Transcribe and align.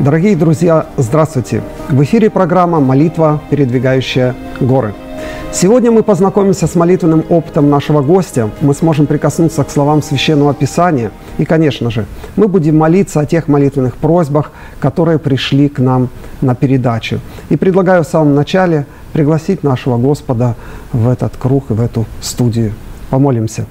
Дорогие 0.00 0.34
друзья, 0.34 0.86
здравствуйте! 0.96 1.62
В 1.90 2.02
эфире 2.04 2.30
программа 2.30 2.80
«Молитва, 2.80 3.38
передвигающая 3.50 4.34
горы». 4.58 4.94
Сегодня 5.52 5.90
мы 5.90 6.02
познакомимся 6.02 6.66
с 6.66 6.74
молитвенным 6.74 7.22
опытом 7.28 7.68
нашего 7.68 8.00
гостя. 8.00 8.48
Мы 8.62 8.72
сможем 8.74 9.04
прикоснуться 9.04 9.62
к 9.62 9.68
словам 9.70 10.02
Священного 10.02 10.54
Писания. 10.54 11.10
И, 11.36 11.44
конечно 11.44 11.90
же, 11.90 12.06
мы 12.36 12.48
будем 12.48 12.78
молиться 12.78 13.20
о 13.20 13.26
тех 13.26 13.46
молитвенных 13.46 13.94
просьбах, 13.94 14.52
которые 14.80 15.18
пришли 15.18 15.68
к 15.68 15.78
нам 15.80 16.08
на 16.40 16.54
передачу. 16.54 17.20
И 17.50 17.58
предлагаю 17.58 18.02
в 18.02 18.06
самом 18.06 18.34
начале 18.34 18.86
пригласить 19.12 19.62
нашего 19.62 19.98
Господа 19.98 20.56
в 20.94 21.10
этот 21.10 21.36
круг 21.36 21.70
и 21.70 21.74
в 21.74 21.80
эту 21.82 22.06
студию. 22.22 22.72
Помолимся. 23.10 23.66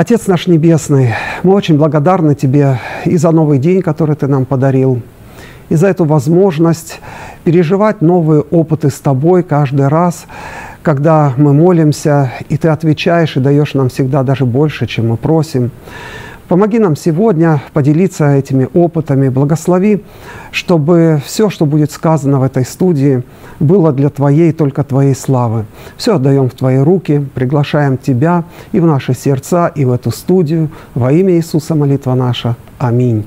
Отец 0.00 0.28
наш 0.28 0.46
Небесный, 0.46 1.12
мы 1.42 1.54
очень 1.54 1.76
благодарны 1.76 2.36
Тебе 2.36 2.78
и 3.04 3.16
за 3.16 3.32
новый 3.32 3.58
день, 3.58 3.82
который 3.82 4.14
Ты 4.14 4.28
нам 4.28 4.44
подарил, 4.44 5.02
и 5.70 5.74
за 5.74 5.88
эту 5.88 6.04
возможность 6.04 7.00
переживать 7.42 8.00
новые 8.00 8.42
опыты 8.42 8.90
с 8.90 9.00
Тобой 9.00 9.42
каждый 9.42 9.88
раз, 9.88 10.26
когда 10.82 11.34
мы 11.36 11.52
молимся, 11.52 12.30
и 12.48 12.56
Ты 12.56 12.68
отвечаешь 12.68 13.36
и 13.36 13.40
даешь 13.40 13.74
нам 13.74 13.88
всегда 13.88 14.22
даже 14.22 14.46
больше, 14.46 14.86
чем 14.86 15.08
мы 15.08 15.16
просим. 15.16 15.72
Помоги 16.48 16.78
нам 16.78 16.96
сегодня 16.96 17.62
поделиться 17.74 18.34
этими 18.34 18.68
опытами, 18.72 19.28
благослови, 19.28 20.02
чтобы 20.50 21.20
все, 21.26 21.50
что 21.50 21.66
будет 21.66 21.92
сказано 21.92 22.40
в 22.40 22.42
этой 22.42 22.64
студии, 22.64 23.22
было 23.60 23.92
для 23.92 24.08
Твоей, 24.08 24.52
только 24.52 24.82
Твоей 24.82 25.14
славы. 25.14 25.66
Все 25.98 26.14
отдаем 26.14 26.48
в 26.48 26.54
Твои 26.54 26.78
руки, 26.78 27.22
приглашаем 27.34 27.98
Тебя 27.98 28.44
и 28.72 28.80
в 28.80 28.86
наши 28.86 29.12
сердца, 29.12 29.66
и 29.66 29.84
в 29.84 29.92
эту 29.92 30.10
студию. 30.10 30.70
Во 30.94 31.12
имя 31.12 31.34
Иисуса 31.34 31.74
молитва 31.74 32.14
наша. 32.14 32.56
Аминь. 32.78 33.26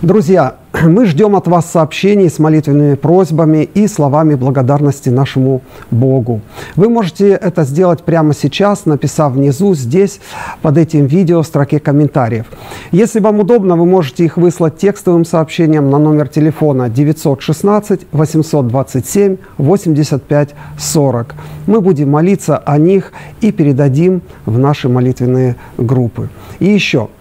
Друзья, 0.00 0.56
мы 0.88 1.04
ждем 1.06 1.36
от 1.36 1.46
вас 1.46 1.70
сообщений 1.70 2.30
с 2.30 2.38
молитвенными 2.38 2.94
просьбами 2.94 3.68
и 3.74 3.86
словами 3.86 4.34
благодарности 4.34 5.08
нашему 5.10 5.62
Богу. 5.90 6.40
Вы 6.76 6.88
можете 6.88 7.30
это 7.30 7.64
сделать 7.64 8.02
прямо 8.02 8.34
сейчас, 8.34 8.86
написав 8.86 9.32
внизу, 9.32 9.74
здесь, 9.74 10.20
под 10.62 10.78
этим 10.78 11.06
видео 11.06 11.42
в 11.42 11.46
строке 11.46 11.80
комментариев. 11.80 12.46
Если 12.92 13.20
вам 13.20 13.40
удобно, 13.40 13.76
вы 13.76 13.84
можете 13.84 14.24
их 14.24 14.36
выслать 14.36 14.78
текстовым 14.78 15.24
сообщением 15.24 15.90
на 15.90 15.98
номер 15.98 16.28
телефона 16.28 16.88
916 16.88 18.06
827 18.12 19.36
85 19.58 20.54
40. 20.78 21.34
Мы 21.66 21.80
будем 21.80 22.10
молиться 22.10 22.56
о 22.56 22.78
них 22.78 23.12
и 23.40 23.52
передадим 23.52 24.22
в 24.46 24.58
наши 24.58 24.88
молитвенные 24.88 25.56
группы. 25.76 26.28
И 26.58 26.66
еще– 26.66 27.08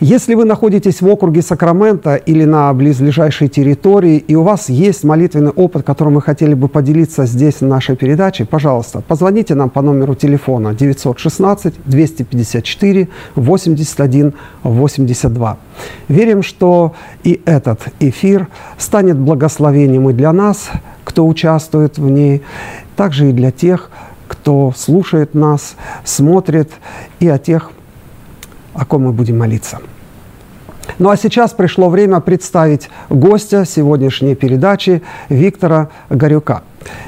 если 0.00 0.34
вы 0.34 0.46
находитесь 0.46 1.02
в 1.02 1.08
округе 1.08 1.42
Сакрамента 1.42 2.16
или 2.16 2.44
на 2.44 2.72
близлежащей 2.72 3.48
территории, 3.48 4.16
и 4.16 4.34
у 4.34 4.42
вас 4.42 4.70
есть 4.70 5.04
молитвенный 5.04 5.50
опыт, 5.50 5.82
которым 5.82 6.14
вы 6.14 6.22
хотели 6.22 6.54
бы 6.54 6.68
поделиться 6.68 7.26
здесь, 7.26 7.56
в 7.60 7.66
нашей 7.66 7.96
передаче, 7.96 8.46
пожалуйста, 8.46 9.02
позвоните 9.06 9.54
нам 9.54 9.68
по 9.68 9.82
номеру 9.82 10.14
телефона 10.14 10.72
916 10.72 11.74
254 11.84 13.08
81 13.34 14.34
82. 14.62 15.58
Верим, 16.08 16.42
что 16.42 16.94
и 17.22 17.42
этот 17.44 17.80
эфир 18.00 18.48
станет 18.78 19.18
благословением 19.18 20.08
и 20.08 20.14
для 20.14 20.32
нас, 20.32 20.70
кто 21.04 21.26
участвует 21.26 21.98
в 21.98 22.08
ней, 22.08 22.40
также 22.96 23.28
и 23.28 23.32
для 23.32 23.50
тех, 23.50 23.90
кто 24.28 24.72
слушает 24.74 25.34
нас, 25.34 25.74
смотрит, 26.04 26.70
и 27.18 27.28
о 27.28 27.36
тех, 27.36 27.70
о 28.74 28.84
ком 28.84 29.02
мы 29.02 29.12
будем 29.12 29.38
молиться. 29.38 29.78
Ну 30.98 31.10
а 31.10 31.16
сейчас 31.16 31.52
пришло 31.52 31.88
время 31.88 32.20
представить 32.20 32.90
гостя 33.08 33.64
сегодняшней 33.64 34.34
передачи 34.34 35.02
Виктора 35.28 35.88
Горюка. 36.08 36.62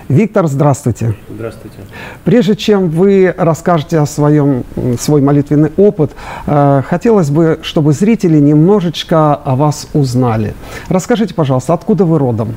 Виктор, 0.09 0.47
здравствуйте. 0.47 1.15
Здравствуйте. 1.31 1.79
Прежде 2.25 2.57
чем 2.57 2.89
вы 2.91 3.35
расскажете 3.37 3.99
о 3.99 4.07
своем, 4.07 4.65
свой 5.01 5.23
молитвенный 5.23 5.73
опыт, 5.77 6.13
э, 6.47 6.83
хотелось 6.87 7.31
бы, 7.31 7.59
чтобы 7.63 7.93
зрители 7.93 8.39
немножечко 8.39 9.35
о 9.35 9.57
вас 9.57 9.89
узнали. 9.95 10.55
Расскажите, 10.89 11.35
пожалуйста, 11.35 11.73
откуда 11.73 12.05
вы 12.05 12.19
родом? 12.19 12.55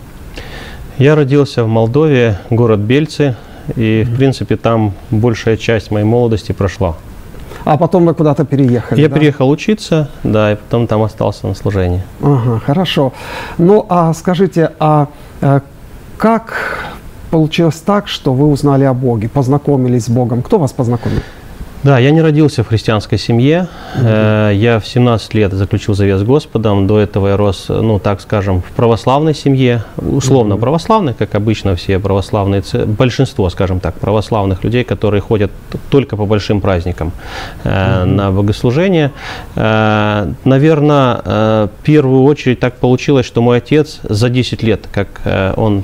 Я 0.98 1.16
родился 1.16 1.64
в 1.64 1.68
Молдове, 1.68 2.40
город 2.50 2.80
Бельцы, 2.80 3.36
и, 3.76 4.06
в 4.08 4.16
принципе, 4.16 4.58
там 4.58 4.94
большая 5.10 5.58
часть 5.58 5.92
моей 5.92 6.06
молодости 6.06 6.52
прошла. 6.52 6.96
А 7.66 7.78
потом 7.78 8.06
вы 8.06 8.14
куда-то 8.14 8.46
переехали? 8.46 9.02
Я 9.02 9.10
да? 9.10 9.16
переехал 9.16 9.50
учиться, 9.50 10.10
да, 10.24 10.54
и 10.54 10.56
потом 10.56 10.88
там 10.88 11.02
остался 11.02 11.48
на 11.48 11.56
служении. 11.56 12.04
Ага, 12.22 12.60
хорошо. 12.60 13.12
Ну, 13.58 13.86
а 13.90 14.14
скажите, 14.14 14.72
а 14.80 15.08
э, 15.42 15.62
как 16.18 16.54
получилось 17.32 17.82
так, 17.86 18.08
что 18.08 18.34
вы 18.34 18.48
узнали 18.48 18.84
о 18.84 18.94
Боге, 18.94 19.28
познакомились 19.30 20.06
с 20.06 20.10
Богом? 20.10 20.44
Кто 20.44 20.60
вас 20.60 20.72
познакомил? 20.74 21.22
Да, 21.86 22.00
я 22.00 22.10
не 22.10 22.20
родился 22.20 22.64
в 22.64 22.68
христианской 22.68 23.20
семье. 23.20 23.68
Mm-hmm. 23.96 24.56
Я 24.56 24.80
в 24.80 24.88
17 24.88 25.36
лет 25.36 25.54
заключил 25.54 25.94
завет 25.94 26.20
с 26.20 26.24
Господом. 26.24 26.88
До 26.88 27.00
этого 27.00 27.28
я 27.28 27.38
рос, 27.38 27.66
ну, 27.70 28.00
так 28.00 28.22
скажем, 28.22 28.64
в 28.64 28.72
православной 28.72 29.36
семье. 29.36 29.84
Условно 29.98 30.56
mm-hmm. 30.56 30.60
православной, 30.60 31.14
как 31.14 31.36
обычно 31.36 31.76
все 31.76 32.00
православные, 32.00 32.64
большинство, 32.88 33.52
скажем 33.52 33.80
так, 33.80 34.00
православных 34.00 34.64
людей, 34.64 34.84
которые 34.84 35.22
ходят 35.22 35.52
только 35.92 36.18
по 36.18 36.26
большим 36.26 36.60
праздникам 36.60 37.12
mm-hmm. 37.64 38.06
на 38.06 38.32
богослужение. 38.32 39.12
Э, 39.56 40.34
Наверное, 40.44 41.22
в 41.68 41.70
первую 41.84 42.24
очередь 42.24 42.60
так 42.60 42.78
получилось, 42.78 43.28
что 43.28 43.44
мой 43.44 43.58
отец 43.58 44.00
за 44.02 44.30
10 44.30 44.64
лет, 44.64 44.88
как 44.92 45.22
он 45.56 45.84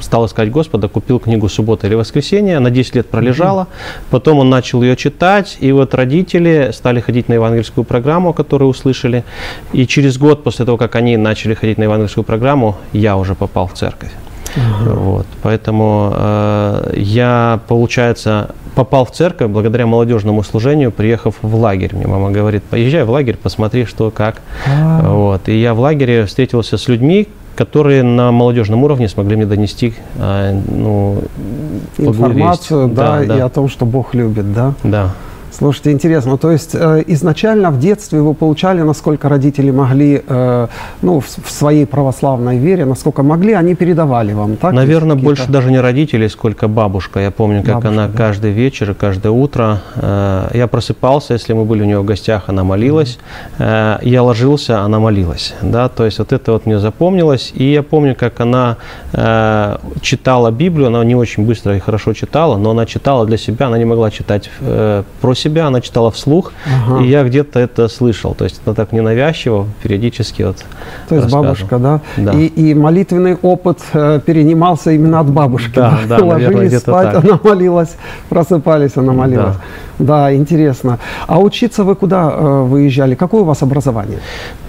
стал 0.00 0.26
искать 0.26 0.50
Господа, 0.50 0.88
купил 0.88 1.18
книгу 1.18 1.48
«Суббота 1.48 1.86
или 1.86 1.94
воскресенье», 1.94 2.56
она 2.56 2.70
10 2.70 2.96
лет 2.96 3.08
пролежала, 3.08 3.68
потом 4.10 4.38
он 4.38 4.50
начал 4.50 4.82
ее 4.82 4.96
читать, 4.96 5.56
и 5.60 5.72
вот 5.72 5.94
родители 5.94 6.70
стали 6.72 7.00
ходить 7.00 7.28
на 7.28 7.34
евангельскую 7.34 7.84
программу, 7.84 8.32
которую 8.32 8.68
услышали, 8.70 9.24
и 9.72 9.86
через 9.86 10.18
год 10.18 10.44
после 10.44 10.64
того, 10.64 10.76
как 10.78 10.96
они 10.96 11.16
начали 11.16 11.54
ходить 11.54 11.78
на 11.78 11.84
евангельскую 11.84 12.24
программу, 12.24 12.76
я 12.92 13.16
уже 13.16 13.34
попал 13.34 13.66
в 13.66 13.74
церковь. 13.74 14.12
uh 14.56 14.94
Вот, 14.94 15.26
поэтому 15.42 16.12
э, 16.14 16.92
я, 16.96 17.60
получается, 17.68 18.54
попал 18.74 19.04
в 19.04 19.10
церковь 19.10 19.50
благодаря 19.50 19.86
молодежному 19.86 20.42
служению, 20.42 20.92
приехав 20.92 21.34
в 21.42 21.54
лагерь. 21.54 21.94
Мне 21.94 22.06
мама 22.06 22.30
говорит, 22.30 22.62
поезжай 22.62 23.04
в 23.04 23.10
лагерь, 23.10 23.36
посмотри, 23.42 23.84
что, 23.84 24.10
как. 24.10 24.40
uh 24.66 25.14
Вот, 25.14 25.48
и 25.48 25.60
я 25.60 25.74
в 25.74 25.80
лагере 25.80 26.24
встретился 26.24 26.78
с 26.78 26.88
людьми, 26.88 27.26
которые 27.58 28.04
на 28.04 28.30
молодежном 28.30 28.84
уровне 28.84 29.08
смогли 29.08 29.34
мне 29.34 29.44
донести 29.44 29.92
э, 30.16 30.60
ну, 30.70 31.24
информацию, 31.98 32.86
да, 32.86 33.18
да, 33.18 33.26
да, 33.26 33.36
и 33.36 33.40
о 33.40 33.48
том, 33.48 33.68
что 33.68 33.84
Бог 33.84 34.14
любит, 34.14 34.52
да? 34.54 34.74
Да. 34.84 35.10
Слушайте, 35.58 35.90
интересно. 35.90 36.38
То 36.38 36.52
есть 36.52 36.70
э, 36.74 37.02
изначально 37.08 37.72
в 37.72 37.80
детстве 37.80 38.20
вы 38.20 38.34
получали, 38.34 38.82
насколько 38.82 39.28
родители 39.28 39.72
могли, 39.72 40.22
э, 40.24 40.68
ну, 41.02 41.18
в, 41.18 41.26
в 41.26 41.50
своей 41.50 41.84
православной 41.84 42.58
вере, 42.58 42.84
насколько 42.84 43.24
могли, 43.24 43.54
они 43.54 43.74
передавали 43.74 44.34
вам, 44.34 44.56
так? 44.56 44.72
Наверное, 44.72 45.16
больше 45.16 45.50
даже 45.50 45.72
не 45.72 45.80
родители, 45.80 46.28
сколько 46.28 46.68
бабушка. 46.68 47.18
Я 47.18 47.32
помню, 47.32 47.64
как 47.64 47.74
бабушка, 47.74 47.88
она 47.88 48.06
да. 48.06 48.16
каждый 48.16 48.52
вечер, 48.52 48.94
каждое 48.94 49.32
утро. 49.32 49.80
Э, 49.96 50.48
я 50.54 50.68
просыпался, 50.68 51.32
если 51.32 51.54
мы 51.54 51.64
были 51.64 51.82
у 51.82 51.86
нее 51.86 51.98
в 51.98 52.04
гостях, 52.04 52.44
она 52.46 52.62
молилась. 52.62 53.18
Mm-hmm. 53.58 53.98
Э, 54.02 54.08
я 54.08 54.22
ложился, 54.22 54.82
она 54.82 55.00
молилась. 55.00 55.54
Да? 55.60 55.88
То 55.88 56.04
есть 56.04 56.20
вот 56.20 56.32
это 56.32 56.52
вот 56.52 56.66
мне 56.66 56.78
запомнилось. 56.78 57.52
И 57.56 57.64
я 57.64 57.82
помню, 57.82 58.14
как 58.14 58.38
она 58.38 58.76
э, 59.12 59.76
читала 60.02 60.52
Библию. 60.52 60.86
Она 60.86 61.02
не 61.02 61.16
очень 61.16 61.44
быстро 61.44 61.76
и 61.76 61.80
хорошо 61.80 62.12
читала, 62.12 62.56
но 62.58 62.70
она 62.70 62.86
читала 62.86 63.26
для 63.26 63.38
себя, 63.38 63.66
она 63.66 63.78
не 63.78 63.86
могла 63.86 64.12
читать 64.12 64.50
э, 64.60 65.02
про 65.20 65.34
себя 65.34 65.47
себя, 65.48 65.66
она 65.66 65.80
читала 65.80 66.10
вслух, 66.10 66.52
ага. 66.66 67.02
и 67.02 67.08
я 67.08 67.24
где-то 67.24 67.58
это 67.58 67.88
слышал. 67.88 68.34
То 68.34 68.44
есть 68.44 68.60
она 68.64 68.74
так 68.74 68.92
ненавязчиво, 68.92 69.66
периодически 69.82 70.42
вот 70.42 70.56
То 71.08 71.16
есть 71.16 71.30
бабушка, 71.30 71.78
да? 71.78 72.00
да. 72.16 72.32
И, 72.32 72.46
и 72.46 72.74
молитвенный 72.74 73.36
опыт 73.42 73.78
э, 73.92 74.20
перенимался 74.24 74.92
именно 74.92 75.20
от 75.20 75.30
бабушки. 75.30 75.74
Да, 75.74 75.98
да, 76.08 76.18
Ложились 76.18 76.54
наверное, 76.54 76.78
спать, 76.78 77.12
так. 77.12 77.24
она 77.24 77.40
молилась, 77.42 77.96
просыпались, 78.28 78.96
она 78.96 79.12
молилась. 79.12 79.56
Да. 79.98 80.28
да, 80.28 80.34
интересно. 80.34 80.98
А 81.26 81.38
учиться 81.40 81.84
вы 81.84 81.94
куда 81.94 82.30
э, 82.30 82.62
выезжали? 82.62 83.14
Какое 83.14 83.42
у 83.42 83.44
вас 83.44 83.62
образование? 83.62 84.18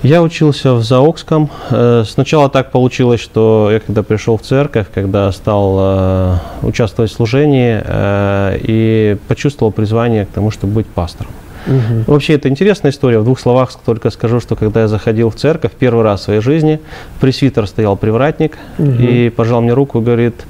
Я 0.04 0.24
учился 0.24 0.76
в 0.76 0.84
Заокском. 0.84 1.50
Э, 1.72 2.04
сначала 2.08 2.50
так 2.50 2.72
получилось, 2.72 3.20
что 3.20 3.70
я 3.70 3.82
когда 3.82 4.02
пришел 4.02 4.38
в 4.38 4.42
церковь, 4.42 4.88
когда 4.94 5.30
стал 5.34 5.78
э, 5.80 6.36
участвовать 6.62 7.12
в 7.12 7.14
служении 7.14 7.82
э, 7.84 8.60
и 8.62 9.18
почувствовал 9.28 9.74
призвание 9.74 10.26
к 10.26 10.30
тому, 10.30 10.52
чтобы 10.52 10.74
быть 10.74 10.88
пастором. 10.88 11.32
Угу. 11.68 12.14
Вообще, 12.14 12.36
это 12.36 12.48
интересная 12.48 12.92
история. 12.92 13.20
В 13.20 13.26
двух 13.26 13.42
словах 13.42 13.72
только 13.86 14.10
скажу, 14.10 14.40
что 14.40 14.56
когда 14.56 14.82
я 14.82 14.88
заходил 14.88 15.30
в 15.30 15.36
церковь 15.36 15.74
первый 15.78 16.06
раз 16.06 16.22
в 16.22 16.24
своей 16.24 16.40
жизни, 16.40 16.80
пресвитер 17.20 17.68
стоял 17.68 17.98
привратник 17.98 18.58
угу. 18.78 18.90
и 18.92 19.30
пожал 19.30 19.62
мне 19.62 19.74
руку, 19.74 20.00
говорит, 20.00 20.46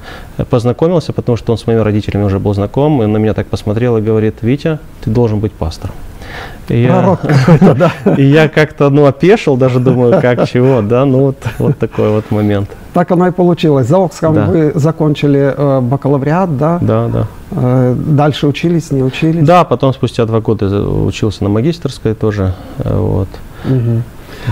познакомился, 0.52 1.12
потому 1.12 1.38
что 1.38 1.54
он 1.54 1.58
с 1.58 1.66
моими 1.66 1.82
родителями 1.82 2.24
уже 2.24 2.38
был 2.38 2.54
знаком, 2.54 3.02
и 3.02 3.08
на 3.08 3.18
меня 3.18 3.34
так 3.34 3.48
посмотрел 3.48 3.98
и 3.98 4.02
говорит, 4.02 4.36
Витя, 4.44 4.78
ты 5.04 5.10
должен 5.10 5.40
быть 5.40 5.54
пастором. 5.54 5.96
И 6.70 6.86
Пророк 6.88 7.20
я, 7.24 7.30
какой-то, 7.30 7.74
да. 7.76 7.92
И 8.18 8.24
я 8.24 8.48
как-то, 8.48 8.90
ну, 8.90 9.06
опешил, 9.06 9.58
даже 9.58 9.80
думаю, 9.80 10.22
как, 10.22 10.48
чего, 10.50 10.82
да, 10.82 11.06
ну, 11.06 11.20
вот, 11.20 11.38
вот 11.58 11.78
такой 11.78 12.10
вот 12.10 12.30
момент. 12.32 12.70
Так 12.94 13.12
оно 13.12 13.28
и 13.28 13.32
получилось. 13.32 13.88
За 13.88 13.98
Оксхам 13.98 14.34
да. 14.34 14.46
вы 14.46 14.72
закончили 14.76 15.54
э, 15.56 15.80
бакалавриат, 15.82 16.58
да? 16.58 16.80
Да, 16.82 17.08
да. 17.08 17.28
Э, 17.52 17.96
дальше 17.96 18.48
учились, 18.48 18.92
не 18.92 19.04
учились? 19.04 19.46
Да, 19.46 19.64
потом 19.64 19.94
спустя 19.94 20.26
два 20.26 20.42
года 20.42 20.82
учился 20.82 21.44
на 21.44 21.50
магистрской 21.50 22.14
тоже, 22.14 22.54
э, 22.80 22.98
вот. 22.98 23.30
Угу. 23.66 24.04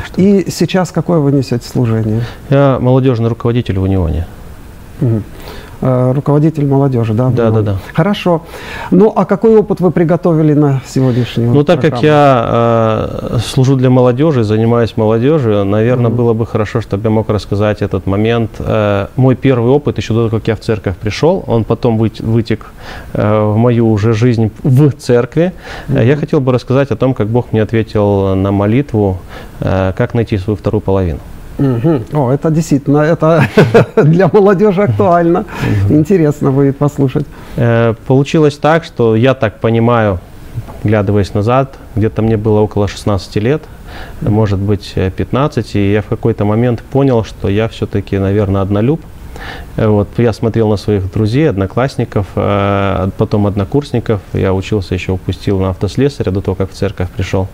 Что... 0.06 0.22
И 0.22 0.50
сейчас 0.50 0.92
какое 0.92 1.20
вы 1.20 1.32
несете 1.32 1.68
служение? 1.68 2.22
Я 2.50 2.78
молодежный 2.82 3.30
руководитель 3.30 3.80
в 3.80 3.84
Унионе. 3.84 4.28
Угу. 5.02 5.22
Э, 5.80 6.12
руководитель 6.16 6.66
молодежи, 6.66 7.14
да? 7.14 7.30
Да, 7.30 7.52
да, 7.52 7.62
да. 7.62 7.76
Хорошо. 7.94 8.42
Ну, 8.90 9.14
а 9.16 9.26
какой 9.26 9.56
опыт 9.56 9.80
вы 9.80 9.92
приготовили 9.92 10.54
на 10.54 10.82
сегодняшний 10.88 11.46
Ну, 11.46 11.64
так 11.64 11.82
программу? 11.82 11.96
как 11.96 12.04
я 12.04 12.46
э, 12.50 13.38
служу 13.46 13.76
для 13.76 13.90
молодежи, 13.90 14.44
занимаюсь 14.44 14.98
молодежью, 14.98 15.66
наверное, 15.66 16.12
mm 16.12 16.18
было 16.18 16.34
бы 16.34 16.48
хорошо, 16.48 16.82
чтобы 16.82 17.04
я 17.04 17.10
мог 17.12 17.30
рассказать 17.30 17.84
этот 17.84 18.08
момент. 18.08 18.50
Э, 18.60 19.08
мой 19.18 19.36
первый 19.36 19.70
опыт, 19.70 19.98
еще 19.98 20.14
до 20.14 20.28
того, 20.28 20.40
как 20.40 20.48
я 20.48 20.56
в 20.56 20.60
церковь 20.60 20.96
пришел, 20.96 21.44
он 21.46 21.64
потом 21.64 21.98
вытек 21.98 22.72
э, 23.14 23.52
в 23.54 23.56
мою 23.58 23.92
уже 23.92 24.14
жизнь 24.14 24.52
в 24.64 24.92
церкви. 24.92 25.52
mm 25.90 26.06
Я 26.06 26.16
хотел 26.16 26.40
бы 26.40 26.54
рассказать 26.54 26.92
о 26.92 26.96
том, 26.96 27.14
как 27.14 27.28
Бог 27.28 27.54
мне 27.54 27.62
ответил 27.62 28.36
на 28.36 28.52
молитву, 28.52 29.18
э, 29.60 29.94
как 29.96 30.16
найти 30.16 30.38
свою 30.40 30.58
вторую 30.58 30.82
половину. 30.82 31.20
Угу. 31.60 32.02
О, 32.14 32.32
это 32.32 32.52
действительно, 32.52 33.00
это 33.00 33.44
для 33.96 34.28
молодежи 34.28 34.84
актуально. 34.84 35.46
Интересно 35.90 36.52
будет 36.52 36.78
послушать. 36.78 37.26
Э, 37.56 37.96
получилось 38.06 38.58
так, 38.58 38.84
что 38.84 39.16
я 39.16 39.34
так 39.34 39.60
понимаю, 39.60 40.20
глядываясь 40.84 41.34
назад, 41.34 41.76
где-то 41.96 42.22
мне 42.22 42.38
было 42.38 42.60
около 42.60 42.88
16 42.88 43.36
лет, 43.38 43.64
может 44.22 44.60
быть 44.60 44.94
15, 44.94 45.76
и 45.76 45.92
я 45.94 46.02
в 46.02 46.06
какой-то 46.06 46.46
момент 46.46 46.82
понял, 46.82 47.24
что 47.24 47.50
я 47.50 47.68
все-таки, 47.68 48.20
наверное, 48.20 48.62
однолюб. 48.62 49.02
Э, 49.78 49.88
вот, 49.88 50.08
я 50.18 50.34
смотрел 50.34 50.70
на 50.70 50.78
своих 50.78 51.12
друзей, 51.12 51.50
одноклассников, 51.50 52.28
э, 52.36 53.10
потом 53.18 53.48
однокурсников. 53.48 54.22
Я 54.34 54.54
учился 54.54 54.94
еще, 54.94 55.14
упустил 55.14 55.60
на 55.60 55.70
автослесаря 55.70 56.32
до 56.32 56.42
того, 56.42 56.56
как 56.56 56.72
в 56.72 56.74
церковь 56.74 57.10
пришел 57.10 57.48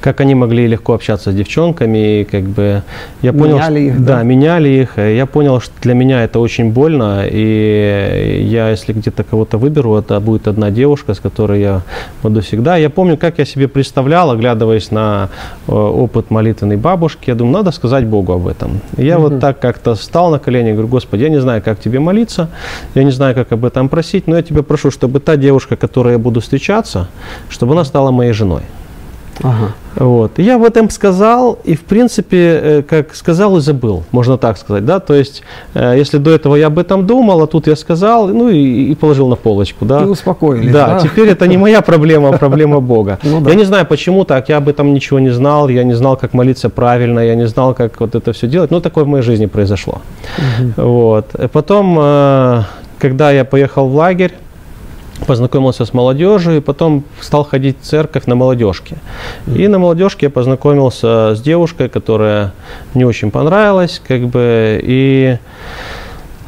как 0.00 0.20
они 0.20 0.34
могли 0.34 0.66
легко 0.66 0.94
общаться 0.94 1.32
с 1.32 1.34
девчонками, 1.34 2.20
и 2.20 2.24
как 2.24 2.42
бы 2.42 2.82
я 3.22 3.32
понял, 3.32 3.56
меняли 3.56 3.90
что, 3.90 3.96
их, 3.96 4.04
да? 4.04 4.16
да, 4.16 4.22
меняли 4.22 4.68
их. 4.68 4.98
Я 4.98 5.26
понял, 5.26 5.60
что 5.60 5.72
для 5.82 5.94
меня 5.94 6.24
это 6.24 6.40
очень 6.40 6.70
больно, 6.70 7.24
и 7.26 8.46
я, 8.48 8.70
если 8.70 8.92
где-то 8.92 9.24
кого-то 9.24 9.58
выберу, 9.58 9.96
это 9.96 10.20
будет 10.20 10.48
одна 10.48 10.70
девушка, 10.70 11.14
с 11.14 11.20
которой 11.20 11.60
я 11.60 11.82
буду 12.22 12.40
всегда. 12.40 12.76
Я 12.76 12.90
помню, 12.90 13.16
как 13.16 13.38
я 13.38 13.44
себе 13.44 13.68
представлял, 13.68 14.30
оглядываясь 14.30 14.90
на 14.90 15.28
э, 15.66 15.72
опыт 15.72 16.30
молитвенной 16.30 16.76
бабушки, 16.76 17.30
я 17.30 17.34
думаю, 17.34 17.54
надо 17.54 17.70
сказать 17.70 18.04
Богу 18.06 18.32
об 18.32 18.46
этом. 18.46 18.80
И 18.96 19.04
я 19.04 19.18
угу. 19.18 19.28
вот 19.28 19.40
так 19.40 19.60
как-то 19.60 19.94
встал 19.94 20.30
на 20.30 20.38
колени, 20.38 20.72
говорю, 20.72 20.88
Господи, 20.88 21.22
я 21.22 21.28
не 21.28 21.40
знаю, 21.40 21.62
как 21.62 21.80
тебе 21.80 21.98
молиться, 21.98 22.48
я 22.94 23.04
не 23.04 23.10
знаю, 23.10 23.34
как 23.34 23.52
об 23.52 23.64
этом 23.64 23.88
просить, 23.88 24.26
но 24.26 24.36
я 24.36 24.42
тебя 24.42 24.62
прошу, 24.62 24.90
чтобы 24.90 25.20
та 25.20 25.36
девушка, 25.36 25.76
которой 25.76 26.12
я 26.12 26.18
буду 26.18 26.40
встречаться, 26.40 27.08
чтобы 27.48 27.72
она 27.72 27.84
стала 27.84 28.10
моей 28.10 28.32
женой. 28.32 28.62
Ага. 29.42 29.72
Вот. 29.96 30.38
Я 30.38 30.56
об 30.56 30.64
этом 30.64 30.90
сказал, 30.90 31.58
и 31.64 31.74
в 31.74 31.82
принципе, 31.82 32.60
э, 32.62 32.82
как 32.82 33.14
сказал 33.14 33.56
и 33.56 33.60
забыл, 33.60 34.04
можно 34.12 34.38
так 34.38 34.56
сказать, 34.58 34.84
да, 34.84 35.00
то 35.00 35.14
есть, 35.14 35.42
э, 35.74 35.94
если 35.96 36.18
до 36.18 36.30
этого 36.30 36.56
я 36.56 36.68
об 36.68 36.78
этом 36.78 37.06
думал, 37.06 37.42
а 37.42 37.46
тут 37.46 37.66
я 37.66 37.76
сказал, 37.76 38.28
ну 38.28 38.48
и, 38.48 38.92
и 38.92 38.94
положил 38.94 39.28
на 39.28 39.36
полочку, 39.36 39.84
да. 39.84 40.02
И 40.02 40.06
успокоились, 40.06 40.72
да. 40.72 40.86
Да, 40.86 41.00
теперь 41.00 41.28
это 41.28 41.46
не 41.48 41.56
моя 41.56 41.80
проблема, 41.80 42.28
а 42.28 42.38
проблема 42.38 42.80
Бога. 42.80 43.18
Ну, 43.28 43.40
да. 43.40 43.50
Я 43.50 43.56
не 43.56 43.64
знаю, 43.64 43.84
почему 43.86 44.24
так, 44.24 44.48
я 44.48 44.56
об 44.56 44.68
этом 44.68 44.94
ничего 44.94 45.18
не 45.18 45.30
знал, 45.30 45.68
я 45.68 45.84
не 45.84 45.94
знал, 45.94 46.16
как 46.16 46.32
молиться 46.32 46.70
правильно, 46.70 47.20
я 47.20 47.34
не 47.34 47.46
знал, 47.46 47.74
как 47.74 48.00
вот 48.00 48.14
это 48.14 48.32
все 48.32 48.46
делать, 48.46 48.70
но 48.70 48.80
такое 48.80 49.04
в 49.04 49.08
моей 49.08 49.22
жизни 49.22 49.46
произошло. 49.46 50.00
Угу. 50.38 50.88
Вот. 50.88 51.26
Потом, 51.52 51.98
э, 52.00 52.62
когда 52.98 53.30
я 53.32 53.44
поехал 53.44 53.88
в 53.88 53.94
лагерь, 53.94 54.32
познакомился 55.26 55.84
с 55.84 55.94
молодежью 55.94 56.56
и 56.56 56.60
потом 56.60 57.04
стал 57.20 57.44
ходить 57.44 57.76
в 57.80 57.84
церковь 57.84 58.26
на 58.26 58.34
молодежке. 58.34 58.96
И 59.46 59.68
на 59.68 59.78
молодежке 59.78 60.26
я 60.26 60.30
познакомился 60.30 61.34
с 61.34 61.40
девушкой, 61.40 61.88
которая 61.88 62.52
мне 62.94 63.06
очень 63.06 63.30
понравилась, 63.30 64.00
как 64.06 64.26
бы, 64.28 64.80
и 64.82 65.38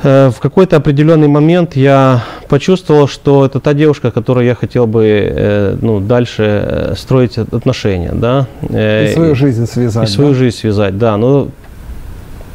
э, 0.03 0.31
в 0.31 0.41
какой-то 0.41 0.77
определенный 0.77 1.29
момент 1.29 1.77
я 1.77 2.25
почувствовал, 2.49 3.09
что 3.09 3.45
это 3.45 3.61
та 3.61 3.75
девушка, 3.75 4.11
которой 4.11 4.47
я 4.47 4.55
хотел 4.55 4.87
бы 4.87 5.05
э, 5.07 5.77
ну, 5.81 6.01
дальше 6.01 6.45
э, 6.47 6.95
строить 6.97 7.39
отношения, 7.39 8.13
да. 8.13 8.47
И 8.63 9.13
свою 9.15 9.35
жизнь 9.35 9.67
связать. 9.67 10.09
И 10.09 10.13
свою 10.13 10.31
да? 10.31 10.37
жизнь 10.39 10.57
связать, 10.57 10.99
да. 10.99 11.17
Но 11.17 11.49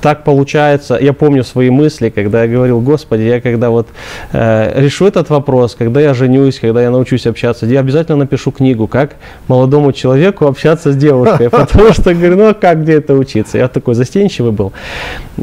так 0.05 0.23
получается, 0.23 0.99
я 1.01 1.13
помню 1.13 1.43
свои 1.43 1.71
мысли, 1.71 2.09
когда 2.09 2.43
я 2.43 2.47
говорил, 2.47 2.79
Господи, 2.79 3.23
я 3.23 3.41
когда 3.41 3.71
вот 3.71 3.87
э, 4.33 4.83
решу 4.83 5.07
этот 5.07 5.31
вопрос, 5.31 5.73
когда 5.73 5.99
я 5.99 6.13
женюсь, 6.13 6.59
когда 6.59 6.83
я 6.83 6.91
научусь 6.91 7.25
общаться, 7.25 7.65
я 7.65 7.79
обязательно 7.79 8.17
напишу 8.17 8.51
книгу, 8.51 8.85
как 8.85 9.15
молодому 9.47 9.93
человеку 9.93 10.45
общаться 10.45 10.91
с 10.91 10.95
девушкой, 10.95 11.49
потому 11.49 11.91
что, 11.91 12.13
говорю, 12.13 12.35
ну 12.35 12.49
а 12.49 12.53
как, 12.53 12.83
где 12.83 12.93
это 12.93 13.15
учиться? 13.15 13.57
Я 13.57 13.67
такой 13.67 13.95
застенчивый 13.95 14.51
был. 14.51 14.73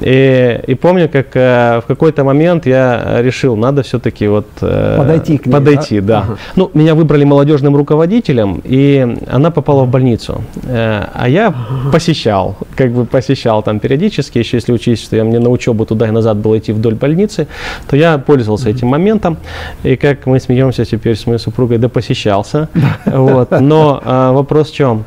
И, 0.01 0.61
и 0.69 0.75
помню, 0.77 1.09
как 1.09 1.35
э, 1.35 1.81
в 1.81 1.87
какой-то 1.89 2.23
момент 2.23 2.65
я 2.65 3.21
решил, 3.21 3.57
надо 3.57 3.83
все-таки 3.83 4.29
вот... 4.29 4.47
Э, 4.61 4.97
подойти 4.97 5.39
к 5.39 5.47
ней, 5.47 5.53
Подойти, 5.53 6.01
да. 6.01 6.07
да. 6.07 6.19
Ага. 6.21 6.37
Ну, 6.55 6.71
меня 6.75 6.95
выбрали 6.95 7.25
молодежным 7.25 7.75
руководителем, 7.75 8.63
и 8.63 9.17
она 9.29 9.51
попала 9.51 9.83
в 9.83 9.89
больницу. 9.89 10.45
Э, 10.69 11.07
а 11.13 11.29
я 11.29 11.53
посещал, 11.91 12.57
как 12.77 12.93
бы 12.93 13.07
посещал 13.07 13.65
там 13.65 13.81
периодически, 13.81 14.39
еще 14.39 14.52
если 14.57 14.73
учесть, 14.73 15.05
что 15.05 15.17
я 15.17 15.25
мне 15.25 15.39
на 15.39 15.51
учебу 15.51 15.87
туда 15.87 16.09
и 16.09 16.11
назад 16.11 16.37
было 16.37 16.59
идти 16.59 16.73
вдоль 16.73 16.95
больницы, 16.95 17.47
то 17.89 17.97
я 17.97 18.19
пользовался 18.19 18.71
этим 18.71 18.89
моментом. 18.89 19.37
И 19.83 19.97
как 19.97 20.27
мы 20.27 20.41
смеемся 20.41 20.85
теперь 20.85 21.17
с 21.17 21.27
моей 21.27 21.39
супругой, 21.39 21.79
да 21.79 21.89
посещался. 21.89 22.69
Вот. 23.05 23.51
Но 23.61 24.01
а, 24.05 24.33
вопрос 24.33 24.71
в 24.71 24.75
чем? 24.75 25.05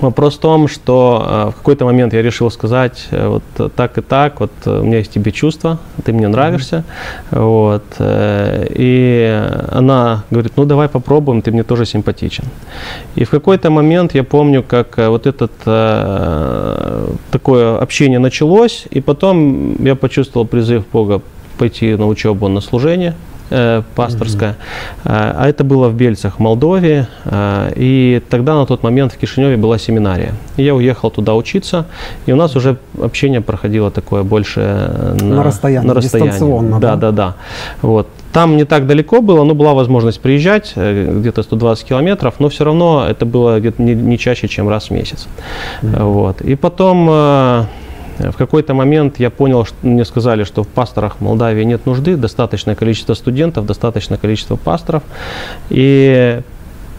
Вопрос 0.00 0.36
в 0.36 0.40
том, 0.40 0.68
что 0.68 1.26
э, 1.26 1.50
в 1.52 1.56
какой-то 1.56 1.86
момент 1.86 2.12
я 2.12 2.20
решил 2.20 2.50
сказать 2.50 3.08
э, 3.10 3.28
вот 3.28 3.72
так 3.74 3.96
и 3.96 4.02
так, 4.02 4.40
вот 4.40 4.50
э, 4.66 4.80
у 4.80 4.84
меня 4.84 4.98
есть 4.98 5.10
тебе 5.10 5.32
чувство, 5.32 5.78
ты 6.04 6.12
мне 6.12 6.28
нравишься, 6.28 6.84
mm-hmm. 7.30 7.40
вот, 7.40 7.84
и 8.78 9.42
она 9.72 10.24
говорит, 10.30 10.52
ну 10.56 10.64
давай 10.66 10.88
попробуем, 10.88 11.40
ты 11.40 11.50
мне 11.50 11.62
тоже 11.62 11.86
симпатичен. 11.86 12.44
И 13.14 13.24
в 13.24 13.30
какой-то 13.30 13.70
момент 13.70 14.14
я 14.14 14.22
помню, 14.22 14.62
как 14.62 14.98
вот 14.98 15.26
это 15.26 15.48
такое 17.30 17.78
общение 17.78 18.18
началось, 18.18 18.86
и 18.90 19.00
потом 19.00 19.82
я 19.82 19.94
почувствовал 19.94 20.46
призыв 20.46 20.84
Бога 20.92 21.22
пойти 21.58 21.96
на 21.96 22.06
учебу 22.06 22.48
на 22.48 22.60
служение, 22.60 23.14
э, 23.50 23.82
пасторская. 23.94 24.50
Угу. 24.50 24.58
А 25.04 25.48
это 25.48 25.64
было 25.64 25.88
в 25.88 25.94
Бельцах, 25.94 26.36
в 26.36 26.38
Молдове. 26.38 27.08
Э, 27.24 27.72
и 27.76 28.22
тогда 28.28 28.54
на 28.54 28.66
тот 28.66 28.82
момент 28.82 29.12
в 29.12 29.18
Кишиневе 29.18 29.56
была 29.56 29.78
семинария. 29.78 30.32
И 30.56 30.62
я 30.62 30.74
уехал 30.74 31.10
туда 31.10 31.34
учиться, 31.34 31.86
и 32.26 32.32
у 32.32 32.36
нас 32.36 32.56
уже 32.56 32.76
общение 33.00 33.40
проходило 33.40 33.90
такое 33.90 34.22
больше 34.22 34.60
на, 35.20 35.36
на 35.36 35.42
расстоянии, 35.42 35.86
на 35.86 35.94
расстоянии. 35.94 36.30
дистанционно. 36.30 36.80
Да, 36.80 36.96
да, 36.96 37.12
да. 37.12 37.34
Вот. 37.82 38.08
Там 38.32 38.56
не 38.56 38.64
так 38.64 38.86
далеко 38.86 39.22
было, 39.22 39.44
но 39.44 39.54
была 39.54 39.72
возможность 39.72 40.20
приезжать, 40.20 40.74
где-то 40.76 41.42
120 41.42 41.88
километров, 41.88 42.34
но 42.38 42.48
все 42.48 42.64
равно 42.64 43.06
это 43.08 43.24
было 43.24 43.58
где-то 43.60 43.80
не, 43.82 43.94
не 43.94 44.18
чаще, 44.18 44.46
чем 44.48 44.68
раз 44.68 44.88
в 44.88 44.90
месяц. 44.90 45.26
Mm-hmm. 45.82 46.04
Вот. 46.04 46.40
И 46.42 46.54
потом 46.54 47.66
в 48.18 48.36
какой-то 48.36 48.74
момент 48.74 49.18
я 49.18 49.30
понял, 49.30 49.64
что 49.64 49.76
мне 49.82 50.04
сказали, 50.04 50.44
что 50.44 50.62
в 50.62 50.68
пасторах 50.68 51.20
Молдавии 51.20 51.64
нет 51.64 51.86
нужды, 51.86 52.16
достаточное 52.16 52.74
количество 52.74 53.14
студентов, 53.14 53.66
достаточное 53.66 54.18
количество 54.18 54.56
пасторов. 54.56 55.02
И 55.70 56.40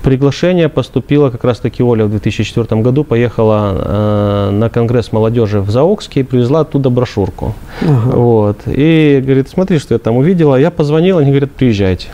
приглашение 0.03 0.69
поступило 0.69 1.29
как 1.29 1.43
раз 1.43 1.59
таки 1.59 1.83
Оля 1.83 2.05
в 2.05 2.09
2004 2.09 2.81
году, 2.81 3.03
поехала 3.03 3.75
э, 3.75 4.50
на 4.51 4.69
конгресс 4.69 5.12
молодежи 5.12 5.59
в 5.59 5.69
Заокске 5.69 6.21
и 6.21 6.24
привезла 6.24 6.62
оттуда 6.62 6.89
брошюрку. 6.89 7.55
Ага. 7.81 8.15
Вот. 8.15 8.59
И 8.67 9.19
говорит, 9.24 9.50
смотри, 9.50 9.79
что 9.79 9.95
я 9.95 10.00
там 10.00 10.17
увидела. 10.17 10.55
Я 10.55 10.71
позвонил, 10.71 11.17
они 11.17 11.31
говорят, 11.31 11.51
приезжайте. 11.51 12.07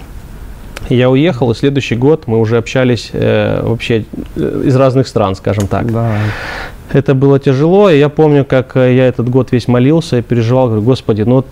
Я 0.89 1.09
уехал, 1.09 1.51
и 1.51 1.55
следующий 1.55 1.95
год 1.95 2.23
мы 2.27 2.39
уже 2.39 2.57
общались 2.57 3.09
э, 3.13 3.61
вообще 3.63 4.05
э, 4.35 4.63
из 4.65 4.75
разных 4.75 5.07
стран, 5.07 5.35
скажем 5.35 5.67
так. 5.67 5.91
Да. 5.91 6.17
Это 6.93 7.15
было 7.15 7.39
тяжело, 7.39 7.89
и 7.89 7.97
я 7.97 8.07
помню, 8.07 8.45
как 8.45 8.77
э, 8.77 8.95
я 8.95 9.07
этот 9.07 9.27
год 9.27 9.51
весь 9.51 9.67
молился 9.67 10.19
и 10.19 10.21
переживал, 10.21 10.67
говорю, 10.67 10.83
Господи, 10.83 11.23
ну 11.23 11.35
вот 11.37 11.47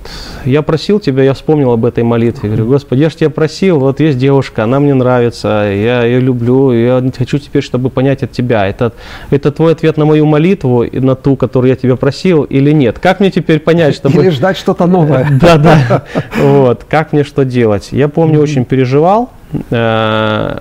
я 0.46 0.62
просил 0.62 1.00
тебя, 1.00 1.24
я 1.24 1.34
вспомнил 1.34 1.72
об 1.72 1.84
этой 1.84 2.04
молитве, 2.04 2.50
говорю, 2.50 2.68
Господи, 2.68 3.02
я 3.02 3.10
же 3.10 3.18
тебя 3.18 3.32
просил, 3.32 3.80
вот 3.80 4.00
есть 4.00 4.20
девушка, 4.20 4.64
она 4.66 4.80
мне 4.80 4.94
нравится, 4.94 5.48
я 5.74 6.04
ее 6.04 6.20
люблю, 6.20 6.72
я 6.72 7.04
хочу 7.18 7.40
теперь, 7.40 7.64
чтобы 7.64 7.90
понять 7.90 8.22
от 8.22 8.32
тебя, 8.32 8.68
это, 8.68 8.94
это 9.32 9.52
твой 9.52 9.72
ответ 9.72 9.98
на 9.98 10.06
мою 10.06 10.28
молитву, 10.28 10.86
на 10.92 11.16
ту, 11.16 11.36
которую 11.36 11.72
я 11.72 11.76
тебя 11.76 11.96
просил, 11.96 12.44
или 12.44 12.72
нет? 12.72 13.00
Как 13.00 13.20
мне 13.20 13.32
теперь 13.32 13.60
понять, 13.60 13.96
чтобы... 13.96 14.22
Или 14.22 14.30
ждать 14.30 14.58
что-то 14.58 14.86
новое. 14.86 15.28
Да, 15.42 15.58
да, 15.58 16.04
вот, 16.38 16.84
как 16.88 17.14
мне 17.14 17.24
что 17.24 17.46
делать? 17.46 17.90
Я 17.92 18.10
помню, 18.10 18.40
очень 18.40 18.64
переживал, 18.64 19.32
э, 19.72 20.58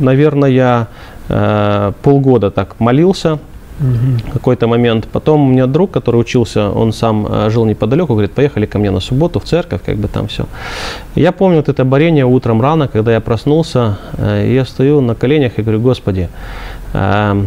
наверное, 0.00 0.50
я 0.50 0.88
э, 1.28 1.92
полгода 2.02 2.50
так 2.50 2.80
молился, 2.80 3.38
в 3.78 4.32
какой-то 4.32 4.66
момент. 4.66 5.06
Потом 5.12 5.48
у 5.48 5.52
меня 5.52 5.66
друг, 5.66 5.90
который 5.90 6.16
учился, 6.16 6.70
он 6.70 6.92
сам 6.92 7.26
э, 7.26 7.50
жил 7.50 7.66
неподалеку, 7.66 8.14
говорит, 8.14 8.32
поехали 8.32 8.66
ко 8.66 8.78
мне 8.78 8.90
на 8.90 9.00
субботу 9.00 9.38
в 9.38 9.44
церковь, 9.44 9.80
как 9.84 9.96
бы 9.96 10.08
там 10.08 10.26
все. 10.28 10.46
Я 11.14 11.32
помню 11.32 11.58
вот 11.58 11.68
это 11.68 11.84
борение 11.84 12.24
утром 12.24 12.60
рано, 12.60 12.88
когда 12.88 13.12
я 13.12 13.20
проснулся, 13.20 13.98
э, 14.18 14.52
я 14.54 14.64
стою 14.64 15.00
на 15.00 15.14
коленях 15.14 15.58
и 15.58 15.62
говорю, 15.62 15.80
Господи, 15.80 16.28
э, 16.94 17.46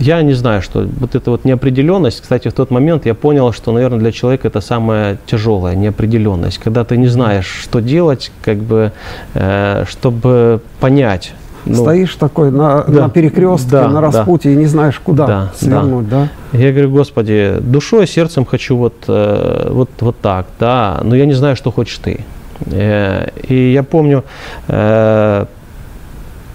я 0.00 0.22
не 0.22 0.32
знаю, 0.32 0.62
что 0.62 0.88
вот 0.98 1.14
эта 1.14 1.30
вот 1.30 1.44
неопределенность, 1.44 2.22
кстати, 2.22 2.48
в 2.48 2.54
тот 2.54 2.70
момент 2.70 3.06
я 3.06 3.14
понял, 3.14 3.52
что, 3.52 3.70
наверное, 3.70 3.98
для 3.98 4.12
человека 4.12 4.48
это 4.48 4.62
самая 4.62 5.18
тяжелая 5.26 5.76
неопределенность, 5.76 6.58
когда 6.58 6.84
ты 6.84 6.96
не 6.96 7.08
знаешь, 7.08 7.46
что 7.46 7.80
делать, 7.80 8.32
как 8.42 8.58
бы, 8.58 8.92
э, 9.34 9.84
чтобы 9.86 10.60
понять, 10.80 11.34
ну, 11.66 11.74
Стоишь 11.74 12.14
такой 12.16 12.50
на, 12.50 12.84
да, 12.84 13.02
на 13.02 13.08
перекрестке, 13.08 13.70
да, 13.70 13.88
на 13.88 14.00
распутье 14.00 14.52
да, 14.52 14.58
и 14.58 14.62
не 14.62 14.66
знаешь, 14.66 14.98
куда 14.98 15.26
да, 15.26 15.52
свернуть, 15.54 16.08
да. 16.08 16.28
да? 16.52 16.58
Я 16.58 16.70
говорю, 16.72 16.90
Господи, 16.90 17.56
душой, 17.60 18.06
сердцем 18.06 18.44
хочу 18.44 18.76
вот, 18.76 18.94
э, 19.08 19.68
вот, 19.70 19.90
вот 20.00 20.16
так, 20.20 20.46
да, 20.58 21.00
но 21.02 21.14
я 21.14 21.26
не 21.26 21.34
знаю, 21.34 21.56
что 21.56 21.70
хочешь 21.70 21.98
ты. 21.98 22.24
Э, 22.66 23.28
и 23.46 23.72
я 23.72 23.82
помню, 23.82 24.24
э, 24.68 25.46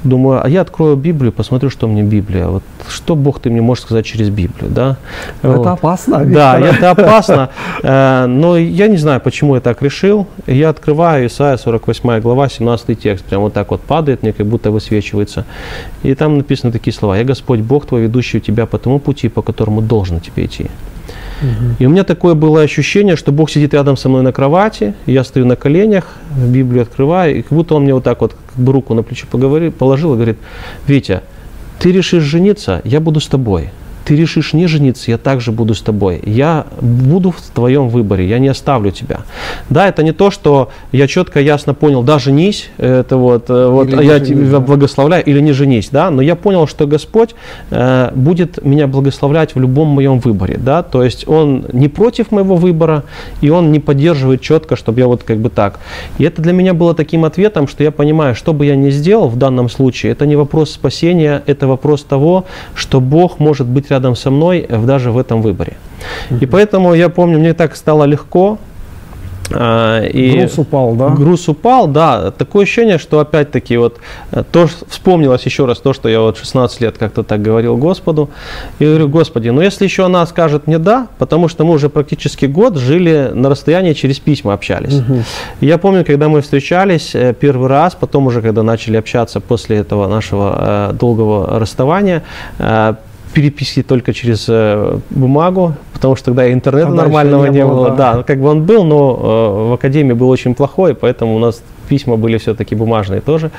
думаю, 0.05 0.41
а 0.43 0.49
я 0.49 0.61
открою 0.61 0.95
Библию, 0.95 1.31
посмотрю, 1.31 1.69
что 1.69 1.87
мне 1.87 2.03
Библия. 2.03 2.47
Вот 2.47 2.63
что 2.87 3.15
Бог 3.15 3.39
ты 3.39 3.49
мне 3.49 3.61
можешь 3.61 3.83
сказать 3.83 4.05
через 4.05 4.29
Библию, 4.29 4.71
да? 4.71 4.97
Это 5.41 5.57
вот. 5.57 5.67
опасно. 5.67 6.23
Виктор. 6.23 6.33
Да, 6.33 6.59
это 6.59 6.91
опасно. 6.91 7.49
Э, 7.83 8.25
но 8.27 8.57
я 8.57 8.87
не 8.87 8.97
знаю, 8.97 9.19
почему 9.21 9.55
я 9.55 9.61
так 9.61 9.81
решил. 9.81 10.27
Я 10.47 10.69
открываю 10.69 11.27
Исайя 11.27 11.57
48 11.57 12.21
глава, 12.21 12.49
17 12.49 12.99
текст. 12.99 13.25
Прям 13.25 13.41
вот 13.41 13.53
так 13.53 13.71
вот 13.71 13.81
падает 13.81 14.23
мне, 14.23 14.33
как 14.33 14.45
будто 14.45 14.71
высвечивается. 14.71 15.45
И 16.03 16.15
там 16.15 16.37
написаны 16.37 16.71
такие 16.71 16.93
слова. 16.93 17.17
«Я 17.17 17.23
Господь 17.23 17.59
Бог 17.59 17.85
твой, 17.85 18.01
ведущий 18.01 18.39
тебя 18.39 18.65
по 18.65 18.77
тому 18.77 18.99
пути, 18.99 19.29
по 19.29 19.41
которому 19.41 19.81
должен 19.81 20.19
тебе 20.19 20.45
идти». 20.45 20.67
И 21.79 21.85
у 21.85 21.89
меня 21.89 22.03
такое 22.03 22.33
было 22.33 22.61
ощущение, 22.61 23.15
что 23.15 23.31
Бог 23.31 23.49
сидит 23.49 23.73
рядом 23.73 23.97
со 23.97 24.09
мной 24.09 24.21
на 24.21 24.31
кровати, 24.31 24.93
я 25.05 25.23
стою 25.23 25.45
на 25.45 25.55
коленях, 25.55 26.15
Библию 26.35 26.83
открываю, 26.83 27.37
и 27.37 27.41
как 27.41 27.51
будто 27.51 27.75
он 27.75 27.83
мне 27.83 27.93
вот 27.93 28.03
так 28.03 28.21
вот 28.21 28.33
как 28.33 28.63
бы 28.63 28.71
руку 28.71 28.93
на 28.93 29.03
плечо 29.03 29.27
поговорил, 29.29 29.71
положил 29.71 30.13
и 30.13 30.15
говорит, 30.15 30.37
Витя, 30.87 31.21
ты 31.79 31.91
решишь 31.91 32.23
жениться, 32.23 32.81
я 32.83 32.99
буду 32.99 33.19
с 33.19 33.27
тобой 33.27 33.71
ты 34.05 34.15
решишь 34.15 34.53
не 34.53 34.67
жениться, 34.67 35.11
я 35.11 35.17
также 35.17 35.51
буду 35.51 35.73
с 35.73 35.81
тобой. 35.81 36.21
Я 36.23 36.67
буду 36.79 37.31
в 37.31 37.41
твоем 37.41 37.89
выборе, 37.89 38.27
я 38.27 38.37
не 38.37 38.47
оставлю 38.47 38.91
тебя. 38.91 39.21
Да, 39.69 39.87
это 39.87 40.03
не 40.03 40.11
то, 40.11 40.29
что 40.29 40.69
я 40.91 41.07
четко, 41.07 41.39
ясно 41.39 41.73
понял, 41.73 42.03
да, 42.03 42.19
женись, 42.19 42.69
это 42.77 43.17
вот, 43.17 43.49
э, 43.49 43.67
вот 43.67 43.87
или 43.87 44.03
я 44.03 44.13
женись, 44.19 44.27
тебя 44.27 44.51
да. 44.51 44.59
благословляю, 44.59 45.25
или 45.25 45.39
не 45.39 45.53
женись, 45.53 45.89
да, 45.91 46.11
но 46.11 46.21
я 46.21 46.35
понял, 46.35 46.67
что 46.67 46.85
Господь 46.85 47.33
э, 47.71 48.11
будет 48.13 48.63
меня 48.63 48.85
благословлять 48.87 49.55
в 49.55 49.59
любом 49.59 49.87
моем 49.87 50.19
выборе, 50.19 50.57
да, 50.57 50.83
то 50.83 51.03
есть 51.03 51.27
Он 51.27 51.65
не 51.73 51.87
против 51.87 52.31
моего 52.31 52.55
выбора, 52.55 53.03
и 53.41 53.49
Он 53.49 53.71
не 53.71 53.79
поддерживает 53.79 54.41
четко, 54.41 54.75
чтобы 54.75 54.99
я 54.99 55.07
вот 55.07 55.23
как 55.23 55.39
бы 55.39 55.49
так. 55.49 55.79
И 56.19 56.23
это 56.23 56.43
для 56.43 56.53
меня 56.53 56.75
было 56.75 56.93
таким 56.93 57.25
ответом, 57.25 57.67
что 57.67 57.83
я 57.83 57.91
понимаю, 57.91 58.35
что 58.35 58.53
бы 58.53 58.67
я 58.67 58.75
ни 58.75 58.91
сделал 58.91 59.29
в 59.29 59.37
данном 59.37 59.67
случае, 59.67 60.11
это 60.11 60.27
не 60.27 60.35
вопрос 60.35 60.71
спасения, 60.71 61.41
это 61.47 61.65
вопрос 61.65 62.03
того, 62.03 62.45
что 62.75 63.01
Бог 63.01 63.39
может 63.39 63.65
быть 63.65 63.94
рядом 63.95 64.15
со 64.15 64.29
мной 64.29 64.67
даже 64.69 65.11
в 65.11 65.17
этом 65.17 65.41
выборе. 65.41 65.73
И 66.41 66.45
поэтому 66.45 66.95
я 66.95 67.09
помню, 67.09 67.39
мне 67.39 67.53
так 67.53 67.75
стало 67.75 68.03
легко, 68.05 68.57
а, 69.53 70.01
и 70.01 70.39
груз 70.39 70.57
упал, 70.57 70.95
да? 70.95 71.09
Груз 71.09 71.49
упал, 71.49 71.87
да. 71.87 72.31
Такое 72.31 72.63
ощущение, 72.63 72.97
что 72.97 73.19
опять-таки 73.19 73.77
вот 73.77 73.97
э, 74.31 74.43
то, 74.51 74.67
вспомнилось 74.87 75.43
еще 75.43 75.65
раз 75.65 75.79
то, 75.79 75.93
что 75.93 76.09
я 76.09 76.21
вот 76.21 76.37
16 76.37 76.81
лет 76.81 76.97
как-то 76.97 77.23
так 77.23 77.41
говорил 77.41 77.77
Господу. 77.77 78.29
И 78.79 78.85
говорю, 78.85 79.07
Господи, 79.07 79.49
ну 79.49 79.61
если 79.61 79.83
еще 79.85 80.05
она 80.05 80.25
скажет 80.25 80.67
мне 80.67 80.79
да, 80.79 81.07
потому 81.17 81.47
что 81.47 81.63
мы 81.63 81.73
уже 81.73 81.89
практически 81.89 82.45
год 82.45 82.77
жили 82.77 83.31
на 83.33 83.49
расстоянии, 83.49 83.93
через 83.93 84.19
письма 84.19 84.53
общались. 84.53 84.95
Угу. 84.95 85.23
И 85.61 85.65
я 85.67 85.77
помню, 85.77 86.05
когда 86.05 86.27
мы 86.27 86.41
встречались 86.41 87.13
э, 87.13 87.33
первый 87.39 87.69
раз, 87.69 87.95
потом 87.95 88.27
уже 88.27 88.41
когда 88.41 88.63
начали 88.63 88.97
общаться 88.97 89.39
после 89.39 89.77
этого 89.77 90.07
нашего 90.07 90.89
э, 90.91 90.93
долгого 90.93 91.59
расставания, 91.59 92.23
переписки 93.35 93.83
только 93.83 94.13
через 94.13 94.45
э, 94.47 94.99
бумагу, 95.09 95.73
потому 95.93 96.15
что 96.15 96.25
тогда 96.25 96.51
интернета 96.51 96.87
тогда 96.87 97.03
нормального 97.03 97.45
не, 97.47 97.57
не 97.57 97.65
было. 97.65 97.89
было. 97.89 97.95
Да, 97.95 98.23
как 98.23 98.39
бы 98.39 98.47
он 98.47 98.63
был, 98.63 98.85
но 98.85 99.19
э, 99.21 99.69
в 99.69 99.73
академии 99.73 100.13
был 100.13 100.29
очень 100.29 100.55
плохой, 100.55 100.95
поэтому 100.95 101.35
у 101.35 101.39
нас 101.39 101.61
письма 101.89 102.15
были 102.15 102.37
все-таки 102.37 102.75
бумажные 102.75 103.19
тоже. 103.19 103.51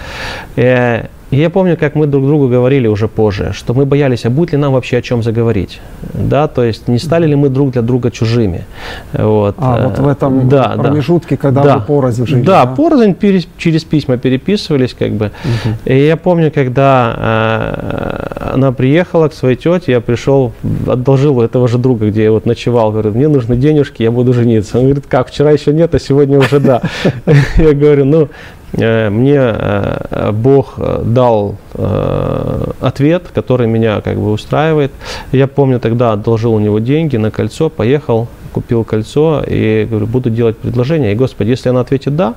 Э, 0.57 1.09
и 1.37 1.39
я 1.39 1.51
помню, 1.51 1.77
как 1.77 1.95
мы 1.95 2.07
друг 2.07 2.25
другу 2.25 2.49
говорили 2.49 2.87
уже 2.89 3.09
позже, 3.09 3.53
что 3.53 3.75
мы 3.75 3.85
боялись, 3.85 4.25
а 4.25 4.31
будет 4.31 4.53
ли 4.53 4.59
нам 4.59 4.73
вообще 4.73 4.97
о 4.97 5.03
чем 5.03 5.23
заговорить. 5.23 5.81
Да, 6.15 6.49
то 6.49 6.65
есть 6.65 6.89
не 6.89 6.99
стали 6.99 7.27
ли 7.27 7.35
мы 7.35 7.51
друг 7.51 7.73
для 7.73 7.83
друга 7.83 8.11
чужими. 8.11 8.65
Вот. 9.13 9.55
А, 9.59 9.87
вот 9.87 9.99
в 9.99 10.09
этом 10.09 10.49
да, 10.49 10.77
промежутке, 10.79 11.37
да. 11.37 11.43
когда 11.43 11.63
да. 11.63 11.77
вы 11.77 11.85
порознь 11.85 12.27
жили. 12.27 12.41
Да, 12.41 12.65
да? 12.65 12.75
порознь 12.75 13.15
через 13.59 13.85
письма 13.85 14.17
переписывались 14.17 14.95
как 14.95 15.13
бы. 15.13 15.27
Угу. 15.27 15.93
И 15.93 16.07
я 16.07 16.17
помню, 16.17 16.51
когда 16.51 17.15
э, 17.19 18.53
она 18.55 18.73
приехала 18.73 19.29
к 19.29 19.35
своей 19.35 19.57
тете, 19.57 19.93
я 19.93 20.01
пришел, 20.01 20.53
одолжил 20.87 21.37
у 21.37 21.43
этого 21.43 21.69
же 21.69 21.77
друга, 21.77 22.09
где 22.09 22.25
я 22.25 22.33
вот 22.33 22.47
ночевал, 22.47 22.93
говорю, 22.93 23.11
мне 23.11 23.29
нужны 23.29 23.57
денежки, 23.57 24.03
я 24.03 24.11
буду 24.11 24.33
жениться. 24.33 24.79
Он 24.79 24.85
говорит, 24.85 25.05
как, 25.07 25.29
вчера 25.29 25.51
еще 25.51 25.75
нет, 25.75 25.95
а 25.95 25.99
сегодня 25.99 26.39
уже 26.39 26.61
да. 26.61 26.81
Я 27.59 27.75
говорю, 27.75 28.07
ну, 28.07 28.29
мне 28.73 29.39
э, 29.39 30.33
Бог 30.33 30.75
э, 30.77 31.03
дал 31.05 31.57
ответ, 32.81 33.25
который 33.35 33.67
меня 33.67 34.01
как 34.01 34.17
бы 34.17 34.33
устраивает. 34.33 34.93
Я 35.33 35.47
помню, 35.47 35.79
тогда 35.79 36.13
одолжил 36.13 36.55
у 36.55 36.59
него 36.59 36.79
деньги 36.79 37.17
на 37.17 37.31
кольцо, 37.31 37.69
поехал, 37.69 38.29
купил 38.53 38.85
кольцо 38.85 39.45
и 39.47 39.87
говорю, 39.89 40.07
буду 40.07 40.31
делать 40.31 40.57
предложение. 40.57 41.13
И, 41.13 41.15
Господи, 41.15 41.51
если 41.51 41.69
она 41.69 41.81
ответит 41.81 42.17
«да», 42.17 42.35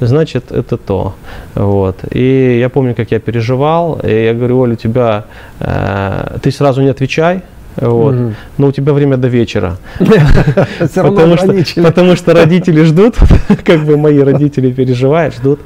значит, 0.00 0.52
это 0.52 0.76
то. 0.76 1.14
Вот. 1.54 1.96
И 2.12 2.58
я 2.58 2.68
помню, 2.68 2.94
как 2.94 3.10
я 3.10 3.18
переживал, 3.18 4.00
и 4.02 4.24
я 4.24 4.34
говорю, 4.34 4.60
Оля, 4.60 4.72
у 4.72 4.76
тебя, 4.76 5.24
э, 5.60 6.38
ты 6.42 6.50
сразу 6.50 6.82
не 6.82 6.88
отвечай, 6.88 7.42
вот. 7.80 8.14
Угу. 8.14 8.34
Но 8.58 8.66
у 8.68 8.72
тебя 8.72 8.92
время 8.92 9.16
до 9.16 9.28
вечера. 9.28 9.76
потому, 10.78 11.36
что, 11.36 11.82
потому 11.82 12.16
что 12.16 12.34
родители 12.34 12.82
ждут, 12.82 13.16
как 13.64 13.84
бы 13.84 13.96
мои 13.96 14.18
родители 14.18 14.72
переживают, 14.72 15.34
ждут. 15.34 15.60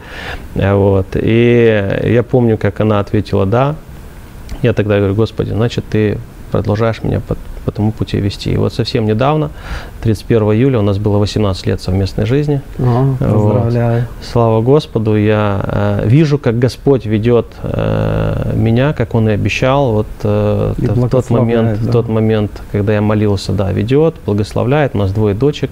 Вот. 0.54 1.06
И 1.14 2.00
я 2.04 2.22
помню, 2.22 2.58
как 2.58 2.80
она 2.80 3.00
ответила 3.00 3.46
«да». 3.46 3.76
Я 4.62 4.74
тогда 4.74 4.98
говорю, 4.98 5.14
Господи, 5.14 5.50
значит, 5.50 5.84
ты 5.90 6.18
продолжаешь 6.52 7.02
меня 7.02 7.20
под, 7.20 7.38
по 7.64 7.72
тому 7.72 7.92
пути 7.92 8.18
вести. 8.18 8.52
И 8.52 8.56
вот 8.56 8.72
совсем 8.74 9.06
недавно, 9.06 9.50
31 10.02 10.42
июля, 10.52 10.78
у 10.78 10.82
нас 10.82 10.98
было 10.98 11.18
18 11.18 11.66
лет 11.66 11.80
совместной 11.80 12.26
жизни. 12.26 12.60
О, 12.78 13.16
поздравляю. 13.18 14.00
Вот. 14.00 14.26
Слава 14.32 14.60
Господу, 14.60 15.16
я 15.16 15.60
э, 15.64 16.02
вижу, 16.06 16.38
как 16.38 16.58
Господь 16.58 17.06
ведет 17.06 17.46
э, 17.62 18.52
меня, 18.54 18.92
как 18.92 19.14
Он 19.14 19.28
и 19.28 19.32
обещал. 19.32 19.92
Вот 19.92 20.06
э, 20.22 20.74
и 20.78 20.86
в 20.86 21.08
тот 21.08 21.30
момент, 21.30 21.80
да. 21.80 21.88
в 21.88 21.92
тот 21.92 22.08
момент, 22.08 22.50
когда 22.70 22.92
я 22.92 23.00
молился, 23.00 23.52
да, 23.52 23.72
ведет, 23.72 24.14
благословляет. 24.26 24.94
У 24.94 24.98
нас 24.98 25.12
двое 25.12 25.34
дочек. 25.34 25.70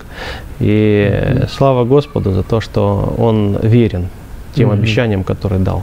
И 0.61 1.11
mm-hmm. 1.13 1.49
слава 1.51 1.85
Господу 1.85 2.33
за 2.33 2.43
то, 2.43 2.61
что 2.61 3.15
Он 3.19 3.59
верен 3.63 4.09
тем 4.55 4.71
mm-hmm. 4.71 4.75
обещаниям, 4.75 5.25
которые 5.25 5.61
дал. 5.61 5.83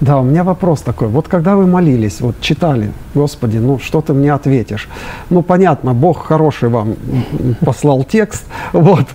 Да, 0.00 0.18
у 0.18 0.22
меня 0.22 0.44
вопрос 0.44 0.82
такой. 0.82 1.08
Вот 1.08 1.28
когда 1.28 1.56
вы 1.56 1.66
молились, 1.66 2.20
вот 2.20 2.40
читали, 2.40 2.92
Господи, 3.14 3.58
ну 3.58 3.78
что 3.78 4.00
ты 4.00 4.12
мне 4.12 4.32
ответишь? 4.32 4.88
Ну 5.30 5.42
понятно, 5.42 5.94
Бог 5.94 6.26
хороший 6.26 6.68
вам 6.68 6.96
послал 7.64 8.04
текст, 8.04 8.44
вот. 8.72 9.06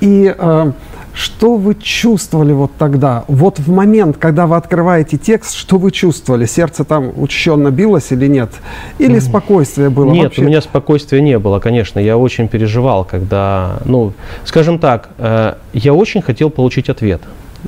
И 0.00 0.34
э, 0.36 0.72
что 1.14 1.54
вы 1.56 1.76
чувствовали 1.76 2.52
вот 2.52 2.72
тогда? 2.76 3.24
Вот 3.28 3.60
в 3.60 3.70
момент, 3.70 4.16
когда 4.18 4.46
вы 4.46 4.56
открываете 4.56 5.16
текст, 5.16 5.54
что 5.54 5.78
вы 5.78 5.92
чувствовали? 5.92 6.44
Сердце 6.44 6.84
там 6.84 7.12
учащенно 7.16 7.70
билось 7.70 8.10
или 8.10 8.26
нет? 8.26 8.50
Или 8.98 9.20
спокойствие 9.20 9.90
было? 9.90 10.10
Нет, 10.10 10.24
вообще? 10.24 10.42
у 10.42 10.44
меня 10.44 10.60
спокойствия 10.60 11.20
не 11.20 11.38
было, 11.38 11.60
конечно. 11.60 12.00
Я 12.00 12.18
очень 12.18 12.48
переживал, 12.48 13.04
когда, 13.04 13.78
ну, 13.84 14.12
скажем 14.44 14.80
так, 14.80 15.10
э, 15.18 15.54
я 15.72 15.94
очень 15.94 16.20
хотел 16.20 16.50
получить 16.50 16.88
ответ 16.88 17.22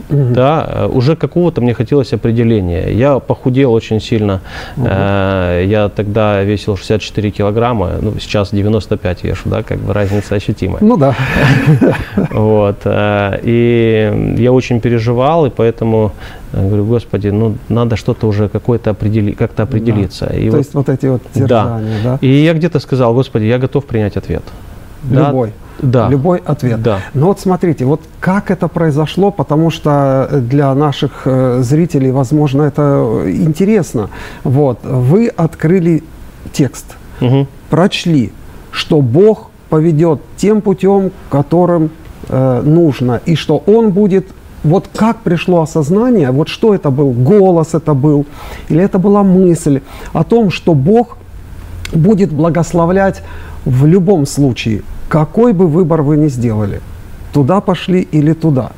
угу. 0.09 0.35
да, 0.35 0.67
э, 0.69 0.87
уже 0.87 1.17
какого-то 1.17 1.61
мне 1.61 1.75
хотелось 1.75 2.12
определения. 2.12 2.93
Я 2.93 3.19
похудел 3.19 3.73
очень 3.73 4.00
сильно. 4.00 4.41
Угу. 4.76 4.87
Я 4.87 5.91
тогда 5.95 6.43
весил 6.43 6.76
64 6.76 7.31
килограмма, 7.31 7.93
ну, 8.00 8.15
сейчас 8.21 8.50
95 8.50 9.25
вешу, 9.25 9.49
да, 9.49 9.62
как 9.62 9.79
бы 9.79 9.93
разница 9.93 10.35
ощутимая. 10.35 10.79
Ну 10.81 10.97
да. 10.97 11.15
Вот. 12.31 12.79
Э, 12.85 13.38
и 13.43 14.35
я 14.38 14.53
очень 14.53 14.81
переживал, 14.81 15.47
и 15.47 15.50
поэтому 15.50 16.12
говорю, 16.53 16.85
господи, 16.85 17.29
ну 17.29 17.57
надо 17.69 17.97
что-то 17.97 18.26
уже 18.26 18.49
какое-то 18.49 18.91
определи, 18.91 19.33
как-то 19.33 19.62
определиться. 19.62 20.26
Да. 20.26 20.37
И 20.37 20.45
То 20.47 20.50
вот, 20.50 20.59
есть 20.59 20.75
вот 20.75 20.88
эти 20.88 21.07
вот 21.07 21.23
терзания, 21.35 21.99
да. 22.05 22.12
да? 22.12 22.19
И 22.21 22.29
я 22.29 22.55
где-то 22.55 22.81
сказал, 22.81 23.15
господи, 23.15 23.45
я 23.45 23.59
готов 23.59 23.85
принять 23.85 24.17
ответ. 24.17 24.43
Любой. 25.11 25.49
Да, 25.49 25.66
да. 25.80 26.09
любой 26.09 26.38
ответ. 26.38 26.83
Да. 26.83 27.00
Но 27.14 27.26
вот 27.26 27.40
смотрите, 27.40 27.85
вот 27.85 28.00
как 28.21 28.50
это 28.50 28.68
произошло, 28.68 29.30
потому 29.30 29.71
что 29.71 30.28
для 30.33 30.75
наших 30.75 31.23
э, 31.25 31.61
зрителей, 31.62 32.11
возможно, 32.11 32.62
это 32.62 33.25
интересно. 33.26 34.11
Вот, 34.45 34.80
вы 34.83 35.28
открыли 35.28 36.02
текст, 36.52 36.97
угу. 37.21 37.47
прочли, 37.71 38.33
что 38.71 39.00
Бог 39.00 39.50
поведет 39.68 40.21
тем 40.37 40.61
путем, 40.61 41.11
которым 41.30 41.90
э, 42.28 42.62
нужно, 42.64 43.21
и 43.26 43.35
что 43.35 43.62
Он 43.66 43.90
будет 43.90 44.26
вот 44.64 44.88
как 44.95 45.21
пришло 45.21 45.62
осознание, 45.62 46.30
вот 46.30 46.49
что 46.49 46.75
это 46.75 46.90
был, 46.90 47.12
голос 47.12 47.75
это 47.75 47.95
был, 47.95 48.26
или 48.68 48.83
это 48.83 48.99
была 48.99 49.23
мысль 49.23 49.80
о 50.12 50.25
том, 50.25 50.50
что 50.50 50.75
Бог 50.75 51.18
будет 51.92 52.33
благословлять 52.33 53.23
в 53.64 53.87
любом 53.87 54.26
случае, 54.26 54.83
какой 55.09 55.53
бы 55.53 55.67
выбор 55.67 56.03
вы 56.03 56.17
ни 56.17 56.29
сделали, 56.29 56.81
туда 57.33 57.61
пошли 57.61 58.01
или 58.01 58.33
туда. 58.33 58.73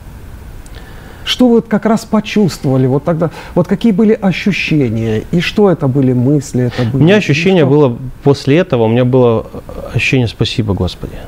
Что 1.24 1.48
вы 1.48 1.60
как 1.60 1.84
раз 1.84 2.06
почувствовали 2.06 2.86
вот 2.86 3.04
тогда? 3.04 3.30
Вот 3.54 3.68
какие 3.68 3.92
были 3.92 4.14
ощущения? 4.14 5.24
И 5.30 5.40
что 5.40 5.70
это 5.70 5.86
были 5.86 6.14
мысли? 6.14 6.64
Это 6.64 6.84
были, 6.84 7.02
у 7.02 7.04
меня 7.04 7.16
ощущение 7.16 7.66
было 7.66 7.98
после 8.22 8.56
этого, 8.56 8.84
у 8.84 8.88
меня 8.88 9.04
было 9.04 9.46
ощущение 9.92 10.26
«Спасибо, 10.26 10.72
Господи». 10.72 11.18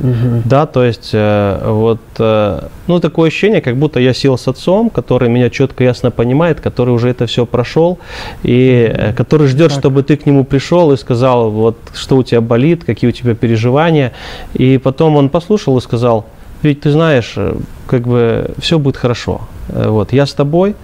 Угу. 0.00 0.42
Да, 0.44 0.66
то 0.66 0.84
есть 0.84 1.10
э, 1.12 1.60
вот, 1.64 2.00
э, 2.18 2.68
ну, 2.86 3.00
такое 3.00 3.28
ощущение, 3.28 3.60
как 3.60 3.76
будто 3.76 3.98
я 3.98 4.14
сел 4.14 4.38
с 4.38 4.46
отцом, 4.46 4.90
который 4.90 5.28
меня 5.28 5.50
четко, 5.50 5.84
ясно 5.84 6.10
понимает, 6.10 6.60
который 6.60 6.90
уже 6.90 7.08
это 7.08 7.26
все 7.26 7.46
прошел, 7.46 7.98
и 8.44 8.92
э, 8.92 9.12
который 9.12 9.48
ждет, 9.48 9.70
так. 9.70 9.78
чтобы 9.80 10.02
ты 10.02 10.16
к 10.16 10.26
нему 10.26 10.44
пришел 10.44 10.92
и 10.92 10.96
сказал, 10.96 11.50
вот, 11.50 11.76
что 11.94 12.16
у 12.16 12.22
тебя 12.22 12.40
болит, 12.40 12.84
какие 12.84 13.10
у 13.10 13.12
тебя 13.12 13.34
переживания, 13.34 14.12
и 14.54 14.78
потом 14.78 15.16
он 15.16 15.28
послушал 15.28 15.76
и 15.78 15.80
сказал, 15.80 16.26
ведь 16.62 16.80
ты 16.80 16.90
знаешь, 16.90 17.34
э, 17.36 17.56
как 17.86 18.02
бы 18.02 18.50
все 18.58 18.78
будет 18.78 18.96
хорошо. 18.96 19.40
Э, 19.68 19.88
вот, 19.88 20.12
я 20.12 20.26
с 20.26 20.32
тобой, 20.32 20.74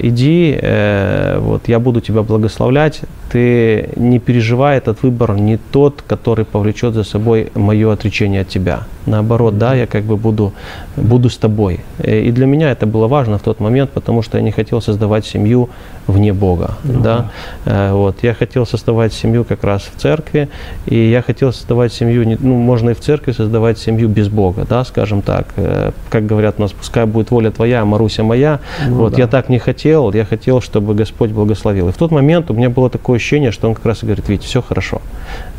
иди, 0.00 0.58
э, 0.60 1.38
вот, 1.38 1.68
я 1.68 1.78
буду 1.78 2.00
тебя 2.00 2.22
благословлять. 2.22 3.00
Ты 3.30 3.90
не 3.96 4.18
переживай, 4.18 4.78
этот 4.78 5.02
выбор 5.02 5.36
не 5.36 5.56
тот, 5.56 6.02
который 6.06 6.44
повлечет 6.44 6.94
за 6.94 7.04
собой 7.04 7.50
мое 7.54 7.92
отречение 7.92 8.42
от 8.42 8.48
тебя. 8.48 8.84
Наоборот, 9.06 9.58
да, 9.58 9.74
я 9.74 9.86
как 9.86 10.04
бы 10.04 10.16
буду, 10.16 10.52
буду 10.96 11.28
с 11.28 11.36
тобой. 11.36 11.80
Э, 11.98 12.20
и 12.20 12.32
для 12.32 12.46
меня 12.46 12.70
это 12.70 12.86
было 12.86 13.06
важно 13.06 13.38
в 13.38 13.42
тот 13.42 13.60
момент, 13.60 13.90
потому 13.90 14.22
что 14.22 14.38
я 14.38 14.44
не 14.44 14.50
хотел 14.50 14.80
создавать 14.80 15.26
семью 15.26 15.68
вне 16.06 16.32
Бога. 16.32 16.72
Ну, 16.84 17.00
да? 17.00 17.30
Э, 17.66 17.92
вот, 17.92 18.16
я 18.22 18.34
хотел 18.34 18.66
создавать 18.66 19.12
семью 19.12 19.44
как 19.44 19.64
раз 19.64 19.82
в 19.82 20.00
церкви, 20.00 20.48
и 20.86 20.96
я 20.96 21.22
хотел 21.22 21.52
создавать 21.52 21.92
семью, 21.92 22.38
ну, 22.40 22.54
можно 22.54 22.90
и 22.90 22.94
в 22.94 23.00
церкви 23.00 23.32
создавать 23.32 23.78
семью 23.78 24.08
без 24.08 24.28
Бога, 24.28 24.66
да, 24.68 24.84
скажем 24.84 25.22
так. 25.22 25.48
Э, 25.56 25.90
как 26.08 26.26
говорят 26.26 26.54
у 26.58 26.62
нас, 26.62 26.72
пускай 26.72 27.04
будет 27.04 27.30
воля 27.30 27.50
твоя, 27.50 27.84
Маруся 27.84 28.22
моя. 28.22 28.60
Ну, 28.86 28.96
вот, 28.96 29.12
да. 29.12 29.18
я 29.18 29.26
так 29.26 29.43
не 29.48 29.58
хотел, 29.58 30.12
я 30.12 30.24
хотел, 30.24 30.60
чтобы 30.60 30.94
Господь 30.94 31.30
благословил. 31.30 31.88
И 31.88 31.92
в 31.92 31.96
тот 31.96 32.10
момент 32.10 32.50
у 32.50 32.54
меня 32.54 32.70
было 32.70 32.90
такое 32.90 33.16
ощущение, 33.16 33.52
что 33.52 33.68
Он 33.68 33.74
как 33.74 33.86
раз 33.86 34.02
и 34.02 34.06
говорит, 34.06 34.28
Витя, 34.28 34.46
все 34.46 34.62
хорошо. 34.62 35.00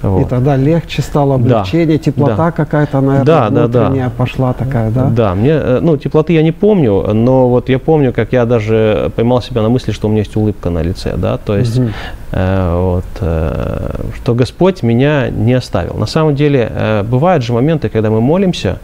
Вот. 0.02 0.22
И 0.22 0.26
тогда 0.26 0.56
легче 0.56 1.02
стало 1.02 1.36
облегчение, 1.36 1.98
да. 1.98 2.04
теплота 2.04 2.36
да. 2.36 2.52
какая-то, 2.52 3.02
наверное, 3.02 3.26
да, 3.26 3.68
да, 3.68 3.68
да. 3.68 4.12
пошла 4.18 4.54
такая, 4.54 4.92
да? 4.92 5.06
Да, 5.10 5.36
мне, 5.36 5.52
э, 5.52 5.80
ну, 5.82 5.98
теплоты 5.98 6.34
я 6.34 6.44
не 6.44 6.52
помню, 6.52 7.14
но 7.14 7.50
вот 7.50 7.70
я 7.70 7.80
помню, 7.80 8.14
как 8.14 8.34
я 8.34 8.46
даже 8.46 9.12
поймал 9.16 9.42
себя 9.42 9.62
на 9.62 9.70
мысли, 9.70 9.92
что 9.92 10.08
у 10.08 10.12
меня 10.12 10.22
есть 10.22 10.36
улыбка 10.36 10.70
на 10.70 10.82
лице, 10.82 11.16
да, 11.18 11.38
то 11.38 11.58
есть, 11.58 11.80
угу. 11.80 11.90
э, 12.32 12.78
вот, 12.78 13.06
э, 13.22 14.02
что 14.16 14.36
Господь 14.36 14.84
меня 14.84 15.30
не 15.30 15.54
оставил. 15.54 15.96
На 15.96 16.06
самом 16.06 16.36
деле, 16.36 16.72
э, 16.72 17.04
бывают 17.04 17.44
же 17.44 17.54
моменты, 17.54 17.90
когда 17.90 18.10
мы 18.10 18.22
молимся, 18.22 18.80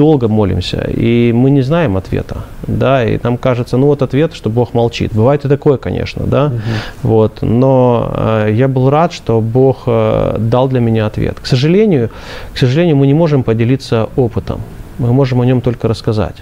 долго 0.00 0.28
молимся, 0.28 0.88
и 0.88 1.30
мы 1.34 1.50
не 1.50 1.60
знаем 1.60 1.98
ответа, 1.98 2.38
да, 2.66 3.04
и 3.04 3.20
нам 3.22 3.36
кажется, 3.36 3.76
ну 3.76 3.86
вот 3.86 4.00
ответ, 4.00 4.32
что 4.32 4.48
Бог 4.48 4.72
молчит. 4.72 5.12
Бывает 5.12 5.44
и 5.44 5.48
такое, 5.48 5.76
конечно, 5.76 6.24
да, 6.24 6.46
угу. 6.46 6.54
вот, 7.02 7.42
но 7.42 8.10
э, 8.16 8.50
я 8.54 8.66
был 8.66 8.88
рад, 8.88 9.12
что 9.12 9.42
Бог 9.42 9.82
э, 9.86 10.36
дал 10.38 10.68
для 10.68 10.80
меня 10.80 11.04
ответ. 11.04 11.38
К 11.38 11.46
сожалению, 11.46 12.08
к 12.54 12.56
сожалению, 12.56 12.96
мы 12.96 13.06
не 13.06 13.12
можем 13.12 13.42
поделиться 13.42 14.08
опытом, 14.16 14.62
мы 14.98 15.12
можем 15.12 15.42
о 15.42 15.44
нем 15.44 15.60
только 15.60 15.86
рассказать. 15.86 16.36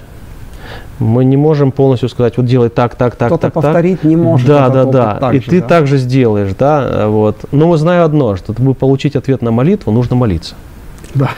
Мы 1.01 1.25
не 1.25 1.37
можем 1.37 1.73
полностью 1.73 2.09
сказать, 2.09 2.37
вот 2.37 2.47
делай 2.47 2.69
так, 2.69 2.95
так, 2.95 3.17
так, 3.17 3.29
Кто-то 3.29 3.43
так, 3.43 3.53
повторить 3.55 4.03
так. 4.03 4.11
не 4.11 4.17
может. 4.17 4.47
Да, 4.47 4.69
да, 4.69 4.85
да. 4.85 5.33
И 5.33 5.41
же, 5.41 5.51
ты 5.51 5.61
да? 5.61 5.67
также 5.67 5.99
сделаешь, 5.99 6.55
да, 6.57 7.09
вот. 7.09 7.37
Но 7.51 7.67
мы 7.67 7.77
знаем 7.77 8.05
одно, 8.05 8.37
что 8.37 8.53
чтобы 8.53 8.75
получить 8.75 9.17
ответ 9.17 9.43
на 9.43 9.51
молитву, 9.51 9.91
нужно 9.93 10.15
молиться. 10.15 10.55
Да. 11.15 11.31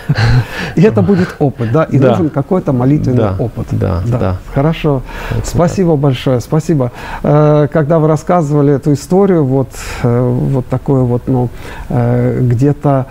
И 0.77 0.83
это 0.83 1.03
будет 1.03 1.37
опыт, 1.39 1.73
да, 1.73 1.85
и 1.85 1.99
да. 1.99 2.11
нужен 2.11 2.31
какой-то 2.31 2.73
молитвенный 2.73 3.19
да. 3.19 3.37
опыт. 3.39 3.67
Да, 3.73 4.03
да. 4.07 4.19
да. 4.19 4.37
Хорошо. 4.55 5.03
Это 5.31 5.47
спасибо 5.47 5.93
так. 5.93 6.01
большое, 6.01 6.41
спасибо. 6.41 6.93
Э, 7.23 7.69
когда 7.73 7.99
вы 7.99 8.09
рассказывали 8.09 8.75
эту 8.75 8.93
историю, 8.93 9.45
вот, 9.45 9.71
э, 10.03 10.21
вот 10.29 10.67
такое 10.67 11.03
вот, 11.03 11.23
ну, 11.27 11.49
э, 11.89 12.41
где-то 12.41 13.07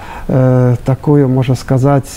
такое, 0.86 1.28
можно 1.28 1.56
сказать, 1.56 2.08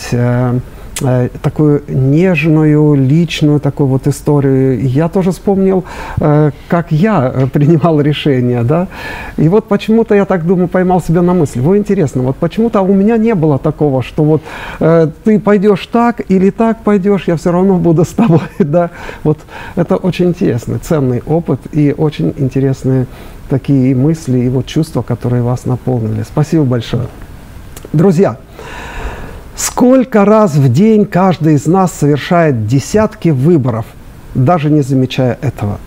такую 1.43 1.83
нежную, 1.89 2.95
личную 2.95 3.61
такую 3.61 3.89
вот 3.89 4.07
историю. 4.07 4.81
Я 4.87 5.09
тоже 5.09 5.33
вспомнил, 5.33 5.85
э, 6.21 6.51
как 6.69 6.93
я 6.93 7.33
э, 7.35 7.47
принимал 7.47 8.01
решения, 8.01 8.63
да. 8.63 8.89
И 9.37 9.49
вот 9.49 9.69
почему-то 9.69 10.15
я 10.15 10.25
так 10.25 10.47
думаю, 10.47 10.69
поймал 10.69 11.01
себя 11.01 11.23
на 11.23 11.35
мысли. 11.35 11.61
Вот 11.61 11.77
интересно, 11.77 12.23
вот 12.23 12.37
почему-то 12.37 12.83
у 12.83 12.95
меня 12.95 13.17
не 13.17 13.35
было 13.35 13.59
такого, 13.59 14.03
что 14.03 14.25
вот 14.25 14.43
ты 15.25 15.41
пойдешь 15.41 15.87
так 15.87 16.21
или 16.31 16.51
так 16.51 16.83
пойдешь, 16.83 17.25
я 17.27 17.37
все 17.37 17.53
равно 17.53 17.79
буду 17.79 18.05
с 18.05 18.09
тобой, 18.09 18.41
да. 18.59 18.91
Вот 19.25 19.39
это 19.77 19.97
очень 19.97 20.27
интересный, 20.27 20.79
ценный 20.79 21.23
опыт 21.27 21.61
и 21.73 21.95
очень 21.97 22.35
интересные 22.39 23.07
такие 23.49 23.95
мысли 23.95 24.39
и 24.39 24.49
вот 24.49 24.67
чувства, 24.67 25.03
которые 25.03 25.43
вас 25.43 25.67
наполнили. 25.67 26.23
Спасибо 26.23 26.65
большое. 26.65 27.07
Друзья, 27.93 28.39
Сколько 29.55 30.25
раз 30.25 30.55
в 30.55 30.73
день 30.73 31.05
каждый 31.05 31.55
из 31.55 31.67
нас 31.67 31.93
совершает 31.93 32.67
десятки 32.67 33.29
выборов, 33.29 33.85
даже 34.35 34.71
не 34.71 34.81
замечая 34.81 35.39
этого. 35.43 35.79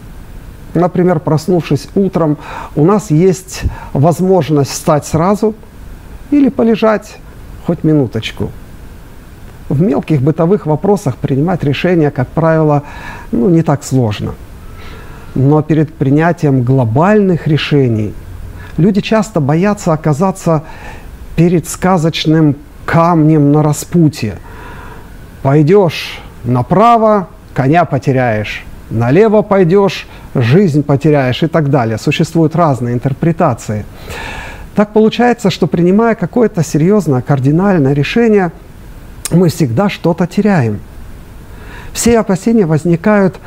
Например, 0.75 1.19
проснувшись 1.19 1.88
утром, 1.95 2.38
у 2.75 2.86
нас 2.86 3.10
есть 3.10 3.63
возможность 3.93 4.71
встать 4.71 5.06
сразу 5.06 5.56
или 6.32 6.49
полежать 6.49 7.17
хоть 7.65 7.84
минуточку. 7.84 8.51
В 9.69 9.82
мелких 9.82 10.21
бытовых 10.21 10.67
вопросах 10.67 11.15
принимать 11.15 11.63
решения, 11.63 12.12
как 12.12 12.28
правило, 12.28 12.84
ну, 13.32 13.49
не 13.49 13.63
так 13.63 13.84
сложно. 13.84 14.36
Но 15.34 15.63
перед 15.63 15.93
принятием 15.93 16.62
глобальных 16.62 17.47
решений 17.47 18.13
люди 18.78 19.01
часто 19.01 19.39
боятся 19.39 19.93
оказаться 19.93 20.63
перед 21.36 21.67
сказочным 21.67 22.56
камнем 22.86 23.52
на 23.52 23.63
распутье. 23.63 24.38
Пойдешь 25.41 26.21
направо, 26.43 27.28
коня 27.54 27.86
потеряешь, 27.86 28.63
налево 28.89 29.41
пойдешь, 29.41 30.08
жизнь 30.34 30.84
потеряешь 30.84 31.43
и 31.43 31.48
так 31.48 31.69
далее. 31.69 31.98
Существуют 31.98 32.56
разные 32.56 32.93
интерпретации. 32.93 33.86
Так 34.76 34.93
получается, 34.93 35.50
что 35.50 35.67
принимая 35.67 36.15
какое-то 36.15 36.63
серьезное, 36.63 37.21
кардинальное 37.21 37.93
решение, 37.93 38.52
мы 39.32 39.50
всегда 39.50 39.89
что-то 39.89 40.28
теряем. 40.28 40.80
Все 41.93 42.19
опасения 42.19 42.65
возникают 42.65 43.39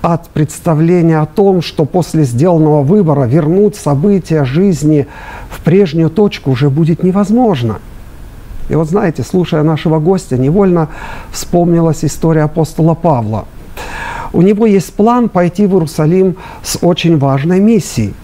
от 0.00 0.28
представления 0.28 1.18
о 1.18 1.26
том, 1.26 1.60
что 1.60 1.84
после 1.84 2.22
сделанного 2.22 2.82
выбора 2.82 3.24
вернуть 3.24 3.74
события 3.74 4.44
жизни 4.44 5.08
в 5.50 5.60
прежнюю 5.60 6.08
точку 6.08 6.52
уже 6.52 6.70
будет 6.70 7.02
невозможно– 7.02 7.80
и 8.68 8.74
вот 8.74 8.88
знаете, 8.88 9.22
слушая 9.22 9.62
нашего 9.62 9.98
гостя, 9.98 10.36
невольно 10.36 10.88
вспомнилась 11.30 12.04
история 12.04 12.42
апостола 12.42 12.94
Павла. 12.94 13.46
У 14.32 14.42
него 14.42 14.66
есть 14.66 14.92
план 14.94 15.28
пойти 15.28 15.66
в 15.66 15.74
Иерусалим 15.74 16.36
с 16.62 16.78
очень 16.82 17.18
важной 17.18 17.60
миссией. 17.60 18.14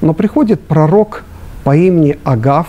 Но 0.00 0.14
приходит 0.14 0.60
пророк 0.60 1.24
по 1.64 1.76
имени 1.76 2.18
Агав 2.24 2.66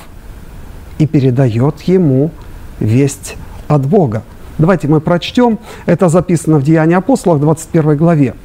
и 0.98 1.08
передает 1.08 1.82
ему 1.82 2.32
весть 2.80 3.38
от 3.68 3.86
Бога. 3.86 4.24
Давайте 4.58 4.88
мы 4.88 5.00
прочтем. 5.00 5.58
Это 5.86 6.10
записано 6.10 6.58
в 6.58 6.64
Деянии 6.64 6.96
апостолов, 6.96 7.40
21 7.40 7.98
главе. 7.98 8.36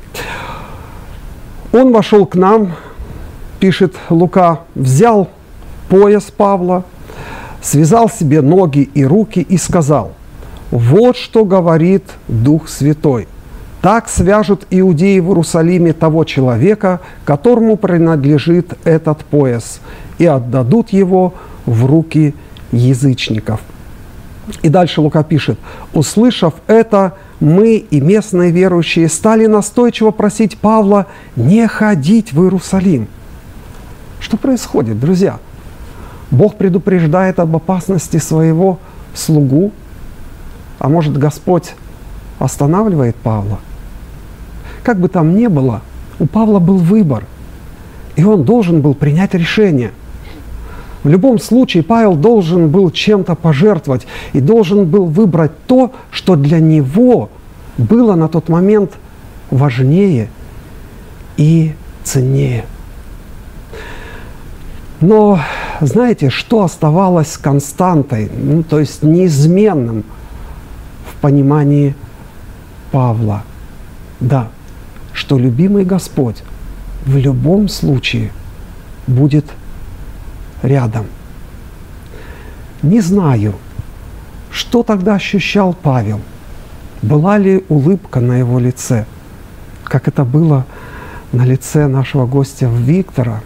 Он 1.72 1.92
вошел 1.92 2.24
к 2.24 2.36
нам, 2.36 2.72
пишет 3.58 3.94
Лука, 4.08 4.60
взял 4.74 5.28
пояс 5.88 6.24
Павла, 6.24 6.84
связал 7.64 8.10
себе 8.10 8.42
ноги 8.42 8.90
и 8.94 9.04
руки 9.04 9.40
и 9.40 9.56
сказал, 9.56 10.12
«Вот 10.70 11.16
что 11.16 11.44
говорит 11.44 12.04
Дух 12.28 12.68
Святой. 12.68 13.26
Так 13.80 14.08
свяжут 14.08 14.66
иудеи 14.70 15.18
в 15.18 15.28
Иерусалиме 15.28 15.92
того 15.92 16.24
человека, 16.24 17.00
которому 17.24 17.76
принадлежит 17.76 18.74
этот 18.84 19.24
пояс, 19.24 19.80
и 20.18 20.26
отдадут 20.26 20.90
его 20.90 21.34
в 21.64 21.86
руки 21.86 22.34
язычников». 22.70 23.60
И 24.60 24.68
дальше 24.68 25.00
Лука 25.00 25.22
пишет, 25.22 25.58
услышав 25.94 26.52
это, 26.66 27.14
мы 27.40 27.76
и 27.76 28.00
местные 28.00 28.50
верующие 28.50 29.08
стали 29.08 29.46
настойчиво 29.46 30.10
просить 30.10 30.58
Павла 30.58 31.06
не 31.34 31.66
ходить 31.66 32.34
в 32.34 32.42
Иерусалим. 32.42 33.08
Что 34.20 34.36
происходит, 34.36 35.00
друзья? 35.00 35.38
Бог 36.30 36.56
предупреждает 36.56 37.38
об 37.38 37.54
опасности 37.54 38.16
своего 38.16 38.78
слугу, 39.14 39.72
а 40.78 40.88
может 40.88 41.16
Господь 41.16 41.74
останавливает 42.38 43.16
Павла? 43.16 43.58
Как 44.82 44.98
бы 44.98 45.08
там 45.08 45.36
ни 45.36 45.46
было, 45.46 45.82
у 46.18 46.26
Павла 46.26 46.58
был 46.58 46.78
выбор, 46.78 47.24
и 48.16 48.24
он 48.24 48.44
должен 48.44 48.80
был 48.80 48.94
принять 48.94 49.34
решение– 49.34 49.92
в 51.04 51.08
любом 51.08 51.38
случае 51.38 51.82
Павел 51.82 52.16
должен 52.16 52.70
был 52.70 52.90
чем-то 52.90 53.34
пожертвовать 53.34 54.06
и 54.32 54.40
должен 54.40 54.86
был 54.86 55.04
выбрать 55.04 55.52
то, 55.66 55.92
что 56.10 56.34
для 56.34 56.60
него 56.60 57.28
было 57.76 58.14
на 58.14 58.26
тот 58.28 58.48
момент 58.48 58.92
важнее 59.50 60.30
и 61.36 61.74
ценнее. 62.02 62.64
Но 65.02 65.38
знаете, 65.80 66.30
что 66.30 66.62
оставалось 66.62 67.36
константой, 67.36 68.30
ну, 68.30 68.62
то 68.62 68.78
есть 68.80 69.02
неизменным 69.02 70.04
в 71.10 71.20
понимании 71.20 71.94
Павла? 72.92 73.42
Да, 74.20 74.48
что 75.12 75.38
любимый 75.38 75.84
Господь 75.84 76.42
в 77.04 77.16
любом 77.16 77.68
случае 77.68 78.30
будет 79.06 79.46
рядом. 80.62 81.06
Не 82.82 83.00
знаю, 83.00 83.54
что 84.50 84.82
тогда 84.82 85.14
ощущал 85.14 85.74
Павел. 85.74 86.20
Была 87.02 87.38
ли 87.38 87.64
улыбка 87.68 88.20
на 88.20 88.38
его 88.38 88.58
лице, 88.58 89.04
как 89.82 90.08
это 90.08 90.24
было 90.24 90.64
на 91.32 91.44
лице 91.44 91.86
нашего 91.86 92.26
гостя 92.26 92.66
Виктора? 92.66 93.42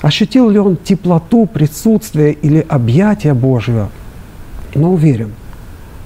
Ощутил 0.00 0.48
ли 0.48 0.58
он 0.58 0.76
теплоту 0.76 1.46
присутствия 1.46 2.32
или 2.32 2.64
объятия 2.68 3.34
Божьего? 3.34 3.90
Но 4.74 4.92
уверен, 4.92 5.32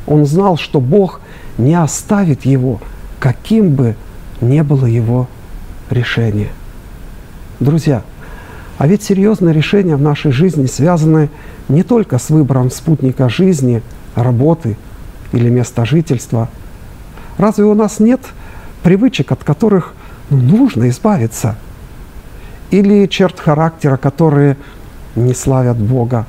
он 0.06 0.24
знал, 0.24 0.56
что 0.56 0.80
Бог 0.80 1.20
не 1.58 1.74
оставит 1.74 2.46
его, 2.46 2.80
каким 3.18 3.74
бы 3.74 3.96
ни 4.40 4.60
было 4.62 4.86
его 4.86 5.28
решение. 5.90 6.48
Друзья, 7.60 8.02
а 8.78 8.86
ведь 8.86 9.02
серьезные 9.02 9.54
решения 9.54 9.94
в 9.96 10.02
нашей 10.02 10.32
жизни 10.32 10.66
связаны 10.66 11.28
не 11.68 11.82
только 11.82 12.18
с 12.18 12.30
выбором 12.30 12.70
спутника 12.70 13.28
жизни, 13.28 13.82
работы 14.14 14.76
или 15.32 15.48
места 15.48 15.84
жительства. 15.84 16.48
Разве 17.38 17.64
у 17.64 17.74
нас 17.74 18.00
нет 18.00 18.20
привычек, 18.82 19.32
от 19.32 19.44
которых 19.44 19.94
ну, 20.30 20.38
нужно 20.38 20.88
избавиться? 20.88 21.56
Или 22.72 23.06
черт 23.06 23.38
характера, 23.38 23.98
которые 23.98 24.56
не 25.14 25.34
славят 25.34 25.76
Бога? 25.76 26.26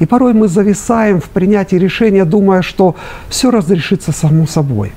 И 0.00 0.04
порой 0.04 0.34
мы 0.34 0.48
зависаем 0.48 1.20
в 1.20 1.30
принятии 1.30 1.76
решения, 1.76 2.24
думая, 2.24 2.60
что 2.60 2.96
все 3.28 3.52
разрешится 3.52 4.10
само 4.10 4.46
собой. 4.46 4.92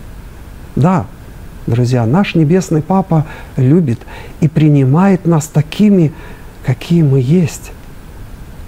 Да, 0.76 1.06
друзья, 1.68 2.08
наш 2.08 2.34
Небесный 2.34 2.82
Папа 2.82 3.28
любит 3.56 4.00
и 4.42 4.48
принимает 4.48 5.28
нас 5.28 5.46
такими, 5.46 6.12
какие 6.66 7.04
мы 7.04 7.20
есть. 7.20 7.72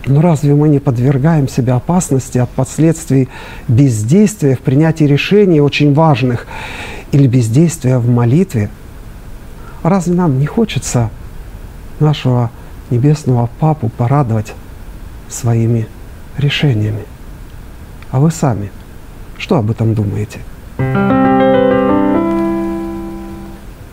Но 0.05 0.21
разве 0.21 0.53
мы 0.53 0.69
не 0.69 0.77
подвергаем 0.77 1.47
себя 1.47 1.75
опасности 1.75 2.37
от 2.37 2.49
последствий 2.51 3.29
бездействия 3.67 4.55
в 4.55 4.59
принятии 4.59 5.05
решений 5.05 5.59
очень 5.59 5.95
важных 5.95 6.45
или 7.11 7.25
бездействия 7.25 7.97
в 7.97 8.07
молитве? 8.07 8.69
Разве 9.81 10.13
нам 10.13 10.37
не 10.37 10.45
хочется 10.45 11.09
нашего 11.99 12.51
небесного 12.89 13.49
Папу 13.59 13.89
порадовать 13.89 14.53
своими 15.27 15.87
решениями? 16.37 17.05
А 18.11 18.19
вы 18.19 18.31
сами 18.31 18.71
что 19.39 19.57
об 19.57 19.71
этом 19.71 19.95
думаете? 19.95 20.39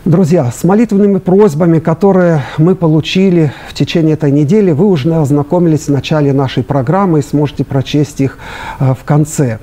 Друзья, 0.07 0.49
с 0.49 0.63
молитвенными 0.63 1.17
просьбами, 1.17 1.79
которые 1.79 2.41
мы 2.57 2.75
получили 2.75 3.51
в 3.67 3.73
течение 3.73 4.13
этой 4.13 4.31
недели, 4.31 4.71
вы 4.71 4.85
уже 4.85 5.13
ознакомились 5.13 5.87
в 5.87 5.91
начале 5.91 6.31
нашей 6.31 6.63
программы 6.63 7.19
и 7.19 7.21
сможете 7.21 7.65
прочесть 7.65 8.21
их 8.21 8.37
э, 8.79 8.93
в 8.93 9.03
конце. 9.03 9.59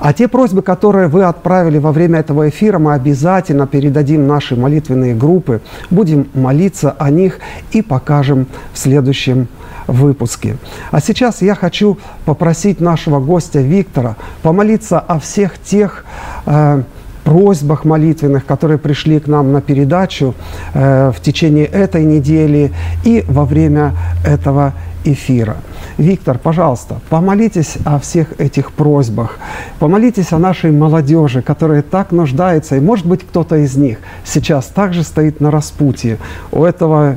А 0.00 0.12
те 0.12 0.26
просьбы, 0.26 0.62
которые 0.62 1.06
вы 1.06 1.22
отправили 1.22 1.78
во 1.78 1.92
время 1.92 2.18
этого 2.18 2.48
эфира, 2.48 2.80
мы 2.80 2.94
обязательно 2.94 3.68
передадим 3.68 4.26
наши 4.26 4.56
молитвенные 4.56 5.14
группы, 5.14 5.60
будем 5.90 6.26
молиться 6.34 6.90
о 6.98 7.08
них 7.10 7.38
и 7.70 7.80
покажем 7.80 8.48
в 8.72 8.78
следующем 8.80 9.46
выпуске. 9.86 10.56
А 10.90 11.00
сейчас 11.00 11.40
я 11.40 11.54
хочу 11.54 11.98
попросить 12.24 12.80
нашего 12.80 13.20
гостя 13.20 13.60
Виктора 13.60 14.16
помолиться 14.42 14.98
о 14.98 15.20
всех 15.20 15.56
тех 15.60 16.04
э, 16.46 16.82
просьбах 17.24 17.84
молитвенных, 17.84 18.46
которые 18.46 18.78
пришли 18.78 19.18
к 19.18 19.26
нам 19.26 19.52
на 19.52 19.60
передачу 19.60 20.34
э, 20.74 21.10
в 21.10 21.20
течение 21.20 21.66
этой 21.66 22.04
недели 22.04 22.72
и 23.04 23.24
во 23.26 23.44
время 23.44 23.92
этого 24.24 24.74
эфира. 25.04 25.56
Виктор, 25.98 26.38
пожалуйста, 26.38 27.00
помолитесь 27.08 27.76
о 27.84 27.98
всех 27.98 28.40
этих 28.40 28.72
просьбах. 28.72 29.38
Помолитесь 29.78 30.32
о 30.32 30.38
нашей 30.38 30.70
молодежи, 30.70 31.42
которая 31.42 31.82
так 31.82 32.12
нуждается. 32.12 32.76
И, 32.76 32.80
может 32.80 33.06
быть, 33.06 33.22
кто-то 33.22 33.56
из 33.56 33.76
них 33.76 33.98
сейчас 34.24 34.66
также 34.66 35.02
стоит 35.02 35.40
на 35.40 35.50
распутье 35.50 36.18
у 36.50 36.64
этого 36.64 37.16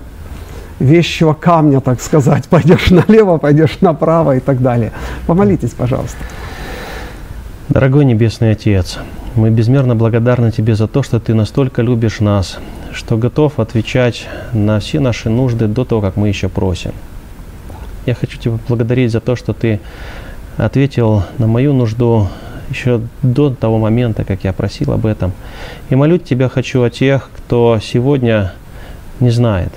вещего 0.80 1.34
камня, 1.34 1.80
так 1.82 2.02
сказать. 2.02 2.46
Пойдешь 2.50 2.92
налево, 2.92 3.38
пойдешь 3.38 3.82
направо 3.82 4.38
и 4.38 4.40
так 4.40 4.62
далее. 4.62 4.92
Помолитесь, 5.26 5.72
пожалуйста. 5.72 6.18
Дорогой 7.70 8.06
Небесный 8.06 8.52
Отец, 8.52 9.00
мы 9.38 9.52
безмерно 9.52 9.96
благодарны 9.96 10.52
Тебе 10.52 10.76
за 10.76 10.88
то, 10.88 11.04
что 11.04 11.20
Ты 11.20 11.34
настолько 11.34 11.82
любишь 11.82 12.20
нас, 12.20 12.58
что 12.92 13.18
готов 13.18 13.60
отвечать 13.60 14.28
на 14.52 14.80
все 14.80 15.00
наши 15.00 15.30
нужды 15.30 15.68
до 15.68 15.86
того, 15.86 16.02
как 16.02 16.18
мы 16.18 16.28
еще 16.28 16.50
просим. 16.50 16.92
Я 18.06 18.16
хочу 18.16 18.38
Тебя 18.38 18.58
благодарить 18.68 19.12
за 19.12 19.22
то, 19.22 19.36
что 19.36 19.54
Ты 19.54 19.80
ответил 20.58 21.24
на 21.38 21.48
мою 21.48 21.74
нужду 21.74 22.28
еще 22.70 23.02
до 23.22 23.52
того 23.52 23.78
момента, 23.78 24.26
как 24.26 24.44
я 24.44 24.52
просил 24.52 24.92
об 24.92 25.06
этом. 25.06 25.32
И 25.90 25.96
молю 25.96 26.18
Тебя 26.18 26.50
хочу 26.50 26.82
о 26.84 26.90
тех, 26.90 27.30
кто 27.38 27.80
сегодня 27.82 28.54
не 29.20 29.30
знает, 29.30 29.72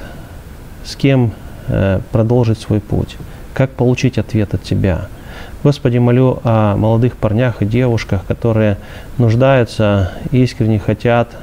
с 0.84 0.96
кем 0.96 1.32
э, 1.68 2.00
продолжить 2.10 2.58
свой 2.58 2.80
путь, 2.80 3.16
как 3.54 3.70
получить 3.70 4.18
ответ 4.18 4.54
от 4.54 4.62
Тебя– 4.62 5.08
Господи, 5.62 5.98
молю 5.98 6.38
о 6.42 6.74
молодых 6.76 7.16
парнях 7.16 7.60
и 7.60 7.66
девушках, 7.66 8.24
которые 8.24 8.78
нуждаются, 9.18 10.12
искренне 10.30 10.78
хотят 10.78 11.36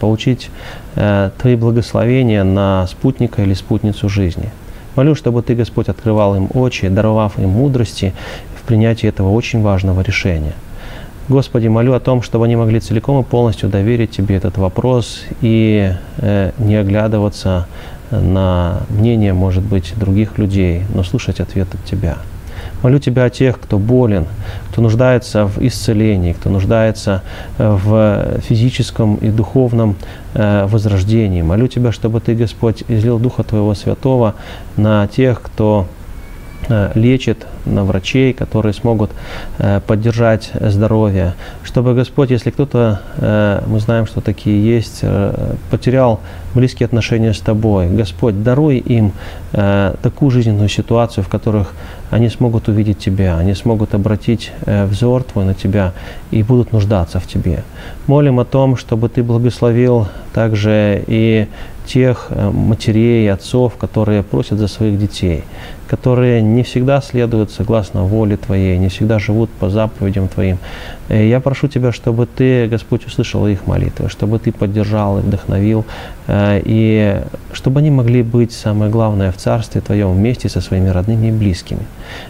получить 0.00 0.50
э, 0.96 1.30
Твои 1.38 1.56
благословения 1.56 2.42
на 2.42 2.86
спутника 2.86 3.42
или 3.42 3.52
спутницу 3.52 4.08
жизни. 4.08 4.50
Молю, 4.96 5.14
чтобы 5.14 5.42
Ты, 5.42 5.54
Господь, 5.54 5.90
открывал 5.90 6.36
им 6.36 6.48
очи, 6.54 6.88
даровав 6.88 7.38
им 7.38 7.50
мудрости 7.50 8.14
в 8.58 8.62
принятии 8.66 9.06
этого 9.06 9.30
очень 9.30 9.60
важного 9.60 10.00
решения. 10.00 10.54
Господи, 11.28 11.68
молю 11.68 11.92
о 11.92 12.00
том, 12.00 12.22
чтобы 12.22 12.46
они 12.46 12.56
могли 12.56 12.80
целиком 12.80 13.20
и 13.20 13.24
полностью 13.24 13.68
доверить 13.68 14.10
Тебе 14.10 14.36
этот 14.36 14.56
вопрос 14.56 15.22
и 15.42 15.92
э, 16.16 16.52
не 16.56 16.76
оглядываться 16.76 17.66
на 18.10 18.80
мнение, 18.88 19.34
может 19.34 19.62
быть, 19.62 19.92
других 19.96 20.38
людей, 20.38 20.84
но 20.94 21.02
слушать 21.02 21.40
ответ 21.40 21.68
от 21.74 21.84
Тебя. 21.84 22.16
Молю 22.82 22.98
Тебя 22.98 23.24
о 23.24 23.30
тех, 23.30 23.60
кто 23.60 23.78
болен, 23.78 24.26
кто 24.70 24.82
нуждается 24.82 25.46
в 25.46 25.58
исцелении, 25.58 26.32
кто 26.32 26.50
нуждается 26.50 27.22
э, 27.58 27.78
в 27.84 28.40
физическом 28.40 29.16
и 29.16 29.30
духовном 29.30 29.96
э, 30.34 30.66
возрождении. 30.66 31.42
Молю 31.42 31.68
Тебя, 31.68 31.92
чтобы 31.92 32.20
Ты, 32.20 32.34
Господь, 32.34 32.84
излил 32.88 33.18
Духа 33.18 33.42
Твоего 33.42 33.74
Святого 33.74 34.34
на 34.76 35.06
тех, 35.08 35.42
кто 35.42 35.86
Э, 36.68 36.92
лечит, 36.94 37.46
на 37.64 37.84
врачей, 37.84 38.32
которые 38.32 38.72
смогут 38.72 39.10
поддержать 39.86 40.50
здоровье. 40.54 41.34
Чтобы 41.62 41.94
Господь, 41.94 42.30
если 42.30 42.50
кто-то, 42.50 43.00
мы 43.66 43.80
знаем, 43.80 44.06
что 44.06 44.22
такие 44.22 44.64
есть, 44.64 45.04
потерял 45.70 46.20
близкие 46.54 46.86
отношения 46.86 47.34
с 47.34 47.40
Тобой, 47.40 47.88
Господь, 47.88 48.42
даруй 48.42 48.78
им 48.78 49.12
такую 49.52 50.30
жизненную 50.30 50.70
ситуацию, 50.70 51.22
в 51.22 51.28
которых 51.28 51.72
они 52.10 52.28
смогут 52.28 52.68
увидеть 52.68 52.98
Тебя, 52.98 53.38
они 53.38 53.54
смогут 53.54 53.94
обратить 53.94 54.52
взор 54.66 55.22
Твой 55.22 55.44
на 55.44 55.54
Тебя 55.54 55.92
и 56.30 56.42
будут 56.42 56.72
нуждаться 56.72 57.20
в 57.20 57.26
Тебе. 57.26 57.64
Молим 58.06 58.40
о 58.40 58.44
том, 58.44 58.76
чтобы 58.76 59.08
Ты 59.08 59.22
благословил 59.22 60.08
также 60.34 61.02
и 61.06 61.46
тех 61.86 62.30
матерей, 62.30 63.30
отцов, 63.32 63.76
которые 63.76 64.22
просят 64.22 64.58
за 64.58 64.68
своих 64.68 64.98
детей, 64.98 65.44
которые 65.90 66.40
не 66.40 66.62
всегда 66.62 67.00
следуют 67.00 67.50
согласно 67.50 68.04
воле 68.04 68.36
Твоей, 68.36 68.78
не 68.78 68.88
всегда 68.88 69.18
живут 69.18 69.50
по 69.50 69.68
заповедям 69.70 70.28
Твоим. 70.28 70.58
И 71.08 71.28
я 71.28 71.40
прошу 71.40 71.66
Тебя, 71.66 71.90
чтобы 71.90 72.26
Ты, 72.26 72.68
Господь, 72.68 73.06
услышал 73.06 73.44
их 73.48 73.66
молитвы, 73.66 74.08
чтобы 74.08 74.38
Ты 74.38 74.52
поддержал 74.52 75.18
и 75.18 75.22
вдохновил, 75.22 75.84
э, 76.28 76.62
и 76.64 77.20
чтобы 77.52 77.80
они 77.80 77.90
могли 77.90 78.22
быть, 78.22 78.52
самое 78.52 78.88
главное, 78.88 79.32
в 79.32 79.36
Царстве 79.36 79.80
Твоем 79.80 80.12
вместе 80.12 80.48
со 80.48 80.60
своими 80.60 80.90
родными 80.90 81.26
и 81.26 81.32
близкими. 81.32 81.82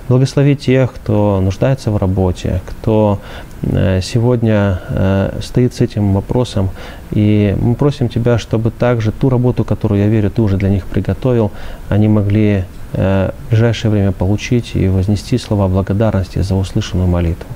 Благослови 0.09 0.57
тех, 0.57 0.95
кто 0.95 1.39
нуждается 1.43 1.91
в 1.91 1.99
работе, 1.99 2.63
кто 2.67 3.19
э, 3.61 4.01
сегодня 4.03 4.81
э, 4.89 5.39
стоит 5.43 5.75
с 5.75 5.83
этим 5.83 6.15
вопросом. 6.15 6.71
И 7.11 7.55
мы 7.61 7.75
просим 7.75 8.09
Тебя, 8.09 8.39
чтобы 8.39 8.71
также 8.71 9.13
ту 9.13 9.29
работу, 9.29 9.65
которую, 9.65 10.01
я 10.01 10.07
верю, 10.07 10.31
Ты 10.31 10.41
уже 10.41 10.57
для 10.57 10.71
них 10.71 10.87
приготовил, 10.87 11.51
они 11.91 12.09
могли 12.09 12.65
в 12.93 13.33
ближайшее 13.51 13.91
время 13.91 14.13
получить 14.13 14.73
и 14.75 14.89
вознести 14.89 15.39
слова 15.39 15.69
благодарности 15.69 16.41
за 16.41 16.55
услышанную 16.55 17.09
молитву. 17.09 17.49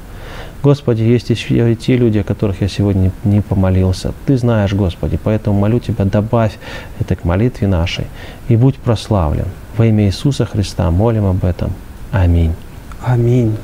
Господи, 0.62 1.02
есть 1.02 1.28
еще 1.28 1.72
и 1.72 1.76
те 1.76 1.96
люди, 1.96 2.18
о 2.18 2.24
которых 2.24 2.62
я 2.62 2.68
сегодня 2.68 3.10
не 3.22 3.42
помолился. 3.42 4.14
Ты 4.24 4.38
знаешь, 4.38 4.72
Господи, 4.72 5.18
поэтому 5.22 5.60
молю 5.60 5.78
Тебя, 5.78 6.06
добавь 6.06 6.58
это 6.98 7.16
к 7.16 7.24
молитве 7.24 7.68
нашей 7.68 8.06
и 8.48 8.56
будь 8.56 8.76
прославлен. 8.76 9.44
Во 9.76 9.84
имя 9.84 10.06
Иисуса 10.06 10.46
Христа 10.46 10.90
молим 10.90 11.26
об 11.26 11.44
этом. 11.44 11.70
Аминь. 12.12 12.54
Аминь. 13.04 13.56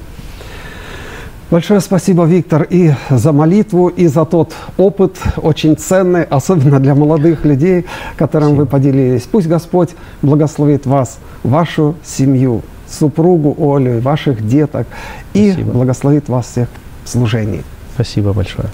Большое 1.50 1.80
спасибо, 1.80 2.26
Виктор, 2.26 2.62
и 2.62 2.92
за 3.10 3.32
молитву, 3.32 3.88
и 3.88 4.06
за 4.06 4.24
тот 4.24 4.54
опыт 4.76 5.16
очень 5.36 5.76
ценный, 5.76 6.22
особенно 6.22 6.78
для 6.78 6.94
молодых 6.94 7.44
людей, 7.44 7.86
которым 8.16 8.50
спасибо. 8.50 8.60
вы 8.60 8.66
поделились. 8.66 9.22
Пусть 9.22 9.48
Господь 9.48 9.90
благословит 10.22 10.86
вас, 10.86 11.18
вашу 11.42 11.96
семью, 12.04 12.62
супругу 12.88 13.56
Олю, 13.74 14.00
ваших 14.00 14.46
деток, 14.46 14.86
спасибо. 15.32 15.60
и 15.60 15.64
благословит 15.64 16.28
вас 16.28 16.46
всех 16.46 16.68
служении. 17.04 17.64
Спасибо 17.94 18.32
большое. 18.32 18.68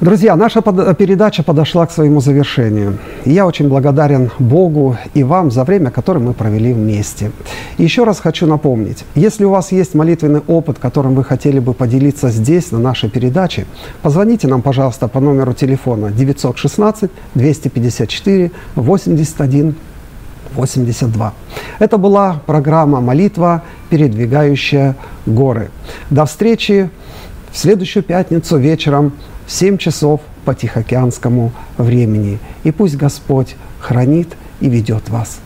Друзья, 0.00 0.36
наша 0.36 0.62
передача 0.62 1.42
подошла 1.42 1.84
к 1.84 1.90
своему 1.90 2.20
завершению. 2.20 2.98
Я 3.24 3.48
очень 3.48 3.68
благодарен 3.68 4.30
Богу 4.38 4.96
и 5.12 5.24
вам 5.24 5.50
за 5.50 5.64
время, 5.64 5.90
которое 5.90 6.20
мы 6.20 6.34
провели 6.34 6.72
вместе. 6.72 7.32
Еще 7.78 8.04
раз 8.04 8.20
хочу 8.20 8.46
напомнить, 8.46 9.04
если 9.16 9.44
у 9.44 9.50
вас 9.50 9.72
есть 9.72 9.94
молитвенный 9.94 10.40
опыт, 10.46 10.78
которым 10.78 11.16
вы 11.16 11.24
хотели 11.24 11.58
бы 11.58 11.74
поделиться 11.74 12.28
здесь, 12.28 12.70
на 12.70 12.78
нашей 12.78 13.10
передаче, 13.10 13.66
позвоните 14.00 14.46
нам, 14.46 14.62
пожалуйста, 14.62 15.08
по 15.08 15.18
номеру 15.18 15.52
телефона 15.52 16.12
916 16.12 17.10
254 17.34 18.52
81 18.76 19.74
82. 20.54 21.32
Это 21.80 21.98
была 21.98 22.40
программа 22.46 23.00
«Молитва, 23.00 23.64
передвигающая 23.90 24.94
горы». 25.26 25.70
До 26.08 26.24
встречи 26.24 26.88
в 27.50 27.58
следующую 27.58 28.04
пятницу 28.04 28.58
вечером 28.58 29.12
в 29.48 29.52
7 29.52 29.78
часов 29.78 30.20
по 30.44 30.54
Тихоокеанскому 30.54 31.52
времени. 31.78 32.38
И 32.64 32.70
пусть 32.70 32.96
Господь 32.96 33.56
хранит 33.80 34.28
и 34.60 34.68
ведет 34.68 35.08
вас. 35.08 35.40